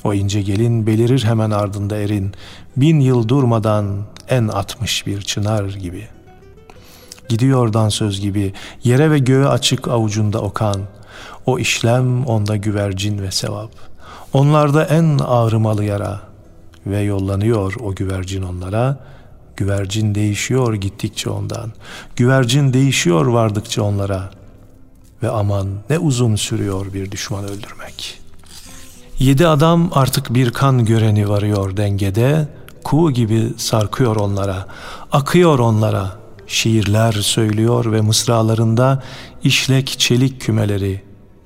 O 0.04 0.14
ince 0.14 0.42
gelin 0.42 0.86
belirir 0.86 1.24
hemen 1.24 1.50
ardında 1.50 1.96
erin 1.96 2.32
bin 2.76 3.00
yıl 3.00 3.28
durmadan 3.28 4.04
en 4.28 4.48
atmış 4.48 5.06
bir 5.06 5.20
çınar 5.20 5.64
gibi. 5.64 6.08
Gidiyor 7.28 7.72
dansöz 7.72 8.20
gibi 8.20 8.52
yere 8.84 9.10
ve 9.10 9.18
göğe 9.18 9.46
açık 9.46 9.88
avucunda 9.88 10.40
okan. 10.40 10.80
O 11.46 11.58
işlem 11.58 12.26
onda 12.26 12.56
güvercin 12.56 13.18
ve 13.18 13.30
sevap. 13.30 13.70
Onlarda 14.32 14.84
en 14.84 15.18
ağrımalı 15.18 15.84
yara 15.84 16.20
ve 16.86 17.00
yollanıyor 17.00 17.74
o 17.80 17.94
güvercin 17.94 18.42
onlara.'' 18.42 19.18
Güvercin 19.58 20.14
değişiyor 20.14 20.74
gittikçe 20.74 21.30
ondan. 21.30 21.72
Güvercin 22.16 22.72
değişiyor 22.72 23.26
vardıkça 23.26 23.82
onlara. 23.82 24.30
Ve 25.22 25.30
aman 25.30 25.68
ne 25.90 25.98
uzun 25.98 26.36
sürüyor 26.36 26.92
bir 26.92 27.10
düşman 27.10 27.44
öldürmek. 27.44 28.20
Yedi 29.18 29.46
adam 29.46 29.90
artık 29.92 30.34
bir 30.34 30.50
kan 30.50 30.84
göreni 30.84 31.28
varıyor 31.28 31.76
dengede. 31.76 32.48
Kuğu 32.84 33.10
gibi 33.10 33.52
sarkıyor 33.56 34.16
onlara. 34.16 34.66
Akıyor 35.12 35.58
onlara. 35.58 36.12
Şiirler 36.48 37.12
söylüyor 37.12 37.92
ve 37.92 38.00
mısralarında 38.00 39.02
işlek 39.44 39.98
çelik 39.98 40.40
kümeleri 40.40 41.02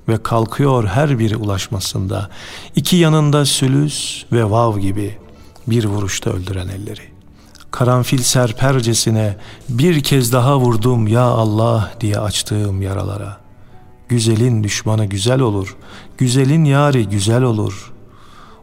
ve 0.07 0.23
kalkıyor 0.23 0.85
her 0.85 1.19
biri 1.19 1.35
ulaşmasında. 1.35 2.29
İki 2.75 2.95
yanında 2.95 3.45
sülüs 3.45 4.23
ve 4.31 4.49
vav 4.49 4.79
gibi 4.79 5.17
bir 5.67 5.85
vuruşta 5.85 6.29
öldüren 6.29 6.67
elleri 6.67 7.13
karanfil 7.73 8.21
serpercesine 8.21 9.37
bir 9.69 10.03
kez 10.03 10.33
daha 10.33 10.59
vurdum 10.59 11.07
ya 11.07 11.23
Allah 11.23 11.91
diye 12.01 12.19
açtığım 12.19 12.81
yaralara. 12.81 13.37
Güzelin 14.07 14.63
düşmanı 14.63 15.05
güzel 15.05 15.39
olur, 15.39 15.77
güzelin 16.17 16.65
yari 16.65 17.09
güzel 17.09 17.43
olur. 17.43 17.93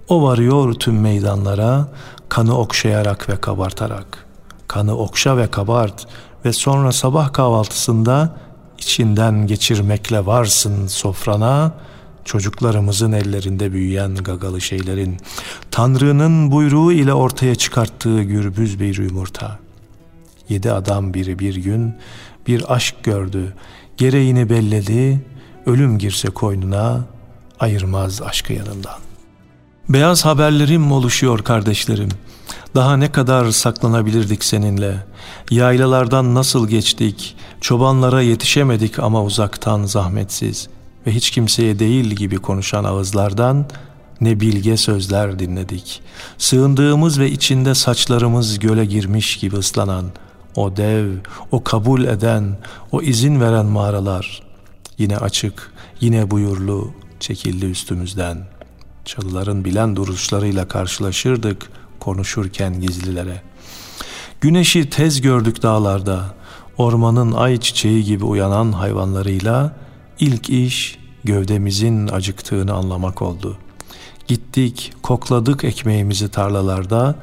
O 0.09 0.23
varıyor 0.23 0.75
tüm 0.75 1.01
meydanlara, 1.01 1.89
kanı 2.29 2.59
okşayarak 2.59 3.29
ve 3.29 3.37
kabartarak. 3.37 4.27
Kanı 4.69 4.97
okşa 4.97 5.37
ve 5.37 5.47
kabart 5.47 6.07
ve 6.45 6.53
sonra 6.53 6.93
sabah 6.93 7.33
kahvaltısında 7.33 8.37
içinden 8.79 9.47
geçirmekle 9.47 10.27
varsın 10.27 10.87
sofrana.'' 10.87 11.91
çocuklarımızın 12.25 13.13
ellerinde 13.13 13.73
büyüyen 13.73 14.15
gagalı 14.15 14.61
şeylerin 14.61 15.17
Tanrı'nın 15.71 16.51
buyruğu 16.51 16.93
ile 16.93 17.15
ortaya 17.15 17.55
çıkarttığı 17.55 18.23
gürbüz 18.23 18.81
bir 18.81 18.99
yumurta. 18.99 19.59
Yedi 20.49 20.73
adam 20.73 21.15
biri 21.15 21.39
bir 21.39 21.55
gün 21.55 21.95
bir 22.47 22.75
aşk 22.75 22.95
gördü, 23.03 23.55
gereğini 23.97 24.51
belledi, 24.51 25.27
ölüm 25.67 25.99
girse 25.99 26.29
koynuna 26.29 27.05
ayırmaz 27.61 28.23
aşkı 28.23 28.53
yanından. 28.53 28.99
Beyaz 29.89 30.25
haberlerim 30.25 30.93
oluşuyor 30.93 31.39
kardeşlerim. 31.39 32.11
Daha 32.75 32.97
ne 32.97 33.13
kadar 33.13 33.51
saklanabilirdik 33.51 34.45
seninle? 34.45 35.07
Yaylalardan 35.51 36.35
nasıl 36.35 36.69
geçtik? 36.69 37.37
Çobanlara 37.61 38.23
yetişemedik 38.23 38.99
ama 38.99 39.25
uzaktan 39.25 39.85
zahmetsiz.'' 39.85 40.81
ve 41.07 41.13
hiç 41.13 41.31
kimseye 41.31 41.79
değil 41.79 42.05
gibi 42.05 42.37
konuşan 42.37 42.85
ağızlardan 42.85 43.67
ne 44.21 44.41
bilge 44.41 44.77
sözler 44.77 45.39
dinledik. 45.39 46.03
Sığındığımız 46.39 47.19
ve 47.19 47.31
içinde 47.31 47.75
saçlarımız 47.75 48.59
göle 48.59 48.85
girmiş 48.85 49.37
gibi 49.37 49.57
ıslanan 49.57 50.05
o 50.57 50.77
dev, 50.77 51.09
o 51.51 51.65
kabul 51.65 52.05
eden, 52.05 52.59
o 52.93 53.03
izin 53.03 53.41
veren 53.41 53.67
mağaralar 53.67 54.43
yine 54.99 55.17
açık, 55.17 55.73
yine 56.01 56.31
buyurlu 56.31 56.91
çekildi 57.21 57.67
üstümüzden. 57.67 58.39
Çalıların 59.05 59.65
bilen 59.65 59.97
duruşlarıyla 59.97 60.69
karşılaşırdık 60.69 61.71
konuşurken 62.01 62.81
gizlilere. 62.81 63.43
Güneşi 64.41 64.91
tez 64.91 65.21
gördük 65.21 65.63
dağlarda, 65.63 66.35
ormanın 66.79 67.33
ay 67.33 67.61
çiçeği 67.61 68.05
gibi 68.05 68.25
uyanan 68.25 68.73
hayvanlarıyla 68.73 69.81
İlk 70.21 70.51
iş 70.51 70.99
gövdemizin 71.25 72.09
acıktığını 72.09 72.73
anlamak 72.73 73.23
oldu. 73.23 73.59
Gittik, 74.27 74.93
kokladık 75.03 75.65
ekmeğimizi 75.65 76.29
tarlalarda. 76.29 77.15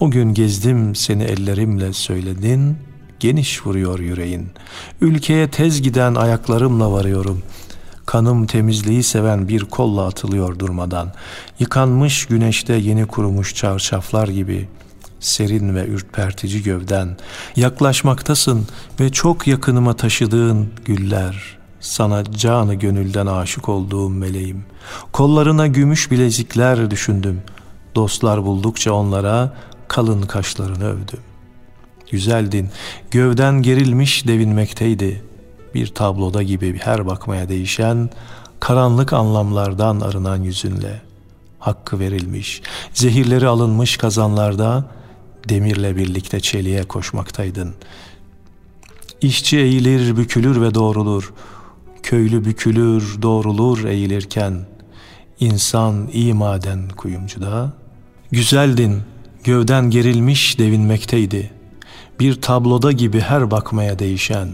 O 0.00 0.10
gün 0.10 0.34
gezdim 0.34 0.94
seni 0.94 1.22
ellerimle 1.22 1.92
söyledin. 1.92 2.76
Geniş 3.20 3.66
vuruyor 3.66 3.98
yüreğin. 3.98 4.48
Ülkeye 5.00 5.50
tez 5.50 5.82
giden 5.82 6.14
ayaklarımla 6.14 6.92
varıyorum. 6.92 7.42
Kanım 8.06 8.46
temizliği 8.46 9.02
seven 9.02 9.48
bir 9.48 9.64
kolla 9.64 10.06
atılıyor 10.06 10.58
durmadan. 10.58 11.12
Yıkanmış 11.58 12.26
güneşte 12.26 12.74
yeni 12.74 13.06
kurumuş 13.06 13.54
çarşaflar 13.54 14.28
gibi 14.28 14.68
serin 15.20 15.74
ve 15.74 15.86
ürpertici 15.86 16.62
gövden 16.62 17.16
yaklaşmaktasın 17.56 18.66
ve 19.00 19.12
çok 19.12 19.46
yakınıma 19.46 19.96
taşıdığın 19.96 20.68
güller, 20.84 21.58
sana 21.80 22.32
canı 22.32 22.74
gönülden 22.74 23.26
aşık 23.26 23.68
olduğum 23.68 24.10
meleğim. 24.10 24.64
Kollarına 25.12 25.66
gümüş 25.66 26.10
bilezikler 26.10 26.90
düşündüm. 26.90 27.42
Dostlar 27.94 28.44
buldukça 28.44 28.92
onlara 28.92 29.52
kalın 29.88 30.22
kaşlarını 30.22 30.84
övdüm. 30.84 31.20
Güzeldin, 32.10 32.70
gövden 33.10 33.62
gerilmiş 33.62 34.26
devinmekteydi. 34.26 35.25
Bir 35.76 35.86
tabloda 35.86 36.42
gibi 36.42 36.78
her 36.78 37.06
bakmaya 37.06 37.48
değişen, 37.48 38.10
karanlık 38.60 39.12
anlamlardan 39.12 40.00
arınan 40.00 40.42
yüzünle. 40.42 41.02
Hakkı 41.58 41.98
verilmiş, 41.98 42.62
zehirleri 42.92 43.46
alınmış 43.46 43.96
kazanlarda, 43.96 44.84
demirle 45.48 45.96
birlikte 45.96 46.40
çeliğe 46.40 46.82
koşmaktaydın. 46.82 47.74
İşçi 49.20 49.58
eğilir, 49.58 50.16
bükülür 50.16 50.60
ve 50.60 50.74
doğrulur.'' 50.74 51.32
köylü 52.06 52.44
bükülür, 52.44 53.22
doğrulur 53.22 53.84
eğilirken, 53.84 54.66
insan 55.40 56.08
iyi 56.12 56.34
maden 56.34 56.88
kuyumcuda. 56.96 57.72
Güzeldin, 58.30 59.02
gövden 59.44 59.90
gerilmiş 59.90 60.58
devinmekteydi. 60.58 61.50
Bir 62.20 62.40
tabloda 62.40 62.92
gibi 62.92 63.20
her 63.20 63.50
bakmaya 63.50 63.98
değişen, 63.98 64.48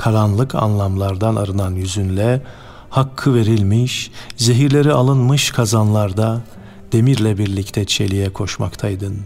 karanlık 0.00 0.54
anlamlardan 0.54 1.36
arınan 1.36 1.74
yüzünle, 1.74 2.42
hakkı 2.90 3.34
verilmiş, 3.34 4.10
zehirleri 4.36 4.92
alınmış 4.92 5.50
kazanlarda, 5.50 6.40
demirle 6.92 7.38
birlikte 7.38 7.84
çeliğe 7.84 8.32
koşmaktaydın 8.32 9.16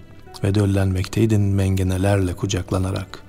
ve 0.44 0.54
döllenmekteydin 0.54 1.40
mengenelerle 1.40 2.34
kucaklanarak. 2.34 3.22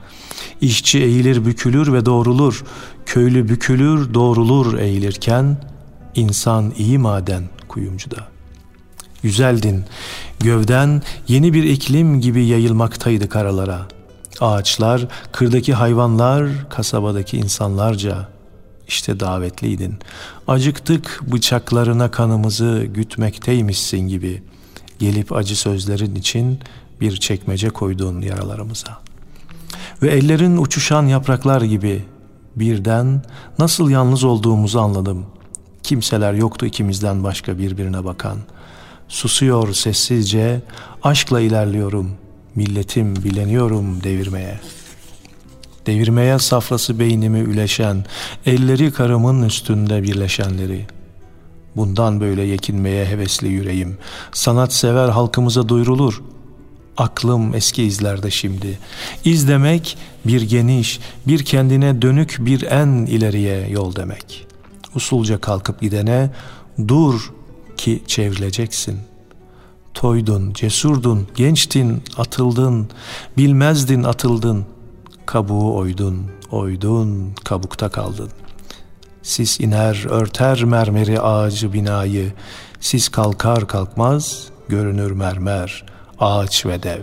İşçi 0.62 1.00
eğilir 1.00 1.46
bükülür 1.46 1.94
ve 1.94 2.06
doğrulur, 2.06 2.64
köylü 3.06 3.50
bükülür 3.50 4.14
doğrulur 4.14 4.80
eğilirken, 4.80 5.58
insan 6.16 6.74
iyi 6.78 6.98
maden 6.98 7.44
kuyumcuda. 7.68 8.28
Yüzeldin, 9.24 9.84
gövden 10.40 11.02
yeni 11.28 11.54
bir 11.54 11.64
iklim 11.64 12.22
gibi 12.22 12.46
yayılmaktaydı 12.46 13.30
karalara. 13.30 13.95
Ağaçlar, 14.42 15.08
kırdaki 15.32 15.74
hayvanlar, 15.74 16.70
kasabadaki 16.70 17.38
insanlarca 17.38 18.28
işte 18.88 19.20
davetliydin. 19.20 20.00
Acıktık 20.48 21.22
bıçaklarına 21.32 22.12
kanımızı 22.12 22.86
gütmekteymişsin 22.94 24.00
gibi. 24.00 24.44
Gelip 25.00 25.32
acı 25.32 25.56
sözlerin 25.60 26.16
için 26.16 26.60
bir 27.02 27.18
çekmece 27.18 27.70
koydun 27.70 28.22
yaralarımıza. 28.22 28.98
Ve 30.02 30.12
ellerin 30.12 30.58
uçuşan 30.58 31.04
yapraklar 31.06 31.62
gibi 31.62 32.06
birden 32.56 33.24
nasıl 33.60 33.90
yalnız 33.90 34.24
olduğumuzu 34.24 34.80
anladım. 34.80 35.26
Kimseler 35.84 36.34
yoktu 36.34 36.66
ikimizden 36.66 37.24
başka 37.24 37.58
birbirine 37.58 38.06
bakan. 38.06 38.38
Susuyor 39.08 39.74
sessizce, 39.74 40.62
aşkla 41.04 41.42
ilerliyorum. 41.42 42.12
Milletim 42.56 43.16
bileniyorum 43.16 44.04
devirmeye. 44.04 44.60
Devirmeye 45.86 46.40
safrası 46.40 47.00
beynimi 47.00 47.40
üleşen, 47.40 48.06
elleri 48.46 48.92
karımın 48.92 49.44
üstünde 49.44 50.04
birleşenleri. 50.04 50.86
Bundan 51.76 52.22
böyle 52.22 52.42
yekinmeye 52.42 53.06
hevesli 53.06 53.48
yüreğim. 53.48 53.98
Sanat 54.32 54.74
sever 54.74 55.10
halkımıza 55.10 55.70
duyurulur. 55.70 56.22
Aklım 56.98 57.56
eski 57.56 57.84
izlerde 57.84 58.32
şimdi. 58.32 58.80
İz 59.26 59.48
demek 59.48 59.98
bir 60.26 60.42
geniş, 60.42 61.00
bir 61.28 61.46
kendine 61.46 62.02
dönük 62.02 62.38
bir 62.40 62.62
en 62.62 62.88
ileriye 62.88 63.68
yol 63.70 63.96
demek. 63.96 64.48
Usulca 64.96 65.42
kalkıp 65.42 65.82
gidene 65.82 66.30
dur 66.88 67.32
ki 67.78 68.04
çevrileceksin. 68.08 69.00
Toydun, 69.96 70.54
cesurdun, 70.54 71.28
gençtin, 71.36 72.04
atıldın, 72.18 72.88
bilmezdin 73.38 74.04
atıldın. 74.04 74.66
Kabuğu 75.26 75.76
oydun, 75.76 76.26
oydun, 76.52 77.34
kabukta 77.44 77.90
kaldın. 77.90 78.30
Sis 79.24 79.60
iner, 79.60 80.06
örter 80.10 80.64
mermeri 80.64 81.22
ağacı 81.22 81.74
binayı. 81.74 82.34
Sis 82.80 83.10
kalkar 83.10 83.68
kalkmaz, 83.68 84.48
görünür 84.70 85.12
mermer, 85.12 85.86
ağaç 86.20 86.66
ve 86.66 86.84
dev. 86.84 87.02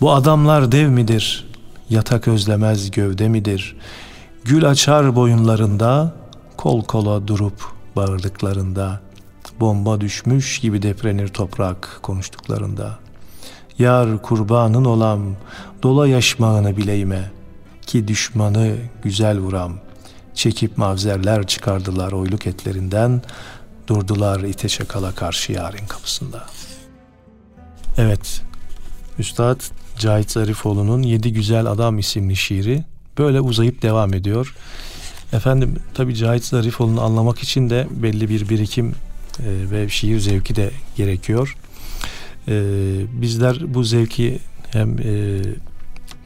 Bu 0.00 0.12
adamlar 0.12 0.72
dev 0.72 0.88
midir? 0.88 1.50
Yatak 1.90 2.28
özlemez 2.28 2.90
gövde 2.90 3.28
midir? 3.28 3.76
Gül 4.44 4.68
açar 4.68 5.16
boyunlarında, 5.16 6.14
kol 6.56 6.84
kola 6.84 7.28
durup 7.28 7.64
bağırdıklarında, 7.96 9.00
bomba 9.60 10.00
düşmüş 10.00 10.58
gibi 10.58 10.82
deprenir 10.82 11.28
toprak 11.28 11.98
konuştuklarında. 12.02 12.98
Yar 13.78 14.22
kurbanın 14.22 14.84
olam, 14.84 15.36
dola 15.82 16.08
yaşmağını 16.08 16.76
bileyme, 16.76 17.30
ki 17.86 18.08
düşmanı 18.08 18.76
güzel 19.02 19.38
vuram. 19.38 19.72
Çekip 20.34 20.78
mavzerler 20.78 21.46
çıkardılar 21.46 22.12
oyluk 22.12 22.46
etlerinden, 22.46 23.22
durdular 23.86 24.40
ite 24.40 24.68
çakala 24.68 25.14
karşı 25.14 25.52
yarın 25.52 25.86
kapısında. 25.86 26.46
Evet, 27.98 28.42
Üstad 29.18 29.60
Cahit 29.98 30.30
Zarifoğlu'nun 30.30 31.02
Yedi 31.02 31.32
Güzel 31.32 31.66
Adam 31.66 31.98
isimli 31.98 32.36
şiiri 32.36 32.84
böyle 33.18 33.40
uzayıp 33.40 33.82
devam 33.82 34.14
ediyor. 34.14 34.54
Efendim 35.32 35.76
tabi 35.94 36.14
Cahit 36.14 36.44
Zarifoğlu'nu 36.44 37.02
anlamak 37.02 37.38
için 37.38 37.70
de 37.70 37.86
belli 37.90 38.28
bir 38.28 38.48
birikim 38.48 38.94
ve 39.40 39.88
şiir 39.88 40.18
zevki 40.18 40.56
de 40.56 40.70
gerekiyor. 40.96 41.56
E, 42.48 42.52
bizler 43.12 43.74
bu 43.74 43.84
zevki 43.84 44.38
hem 44.70 44.98
e, 44.98 45.40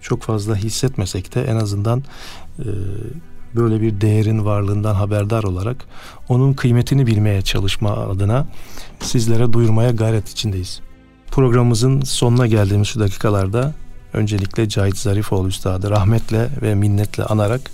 çok 0.01 0.23
fazla 0.23 0.57
hissetmesek 0.57 1.35
de 1.35 1.45
en 1.45 1.57
azından 1.57 2.05
e, 2.59 2.69
böyle 3.57 3.81
bir 3.81 4.01
değerin 4.01 4.45
varlığından 4.45 4.95
haberdar 4.95 5.43
olarak 5.43 5.77
onun 6.29 6.55
kıymetini 6.55 7.07
bilmeye 7.07 7.43
çalışma 7.43 7.91
adına 7.91 8.47
sizlere 9.01 9.53
duyurmaya 9.53 9.91
gayret 9.91 10.29
içindeyiz. 10.29 10.81
Programımızın 11.31 12.01
sonuna 12.01 12.47
geldiğimiz 12.47 12.89
şu 12.89 13.01
dakikalarda 13.01 13.75
öncelikle 14.13 14.69
Cahit 14.69 14.97
Zarifoğlu 14.97 15.49
Üstad'ı 15.49 15.91
rahmetle 15.91 16.49
ve 16.63 16.75
minnetle 16.75 17.25
anarak 17.25 17.71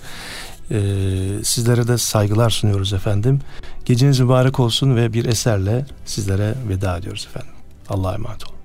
e, 0.71 1.43
sizlere 1.43 1.87
de 1.87 1.97
saygılar 1.97 2.49
sunuyoruz 2.49 2.93
efendim. 2.93 3.39
Geceniz 3.85 4.19
mübarek 4.19 4.59
olsun 4.59 4.95
ve 4.95 5.13
bir 5.13 5.25
eserle 5.25 5.85
sizlere 6.05 6.55
veda 6.69 6.97
ediyoruz 6.97 7.27
efendim. 7.29 7.53
Allah'a 7.89 8.13
emanet 8.13 8.47
olun. 8.47 8.60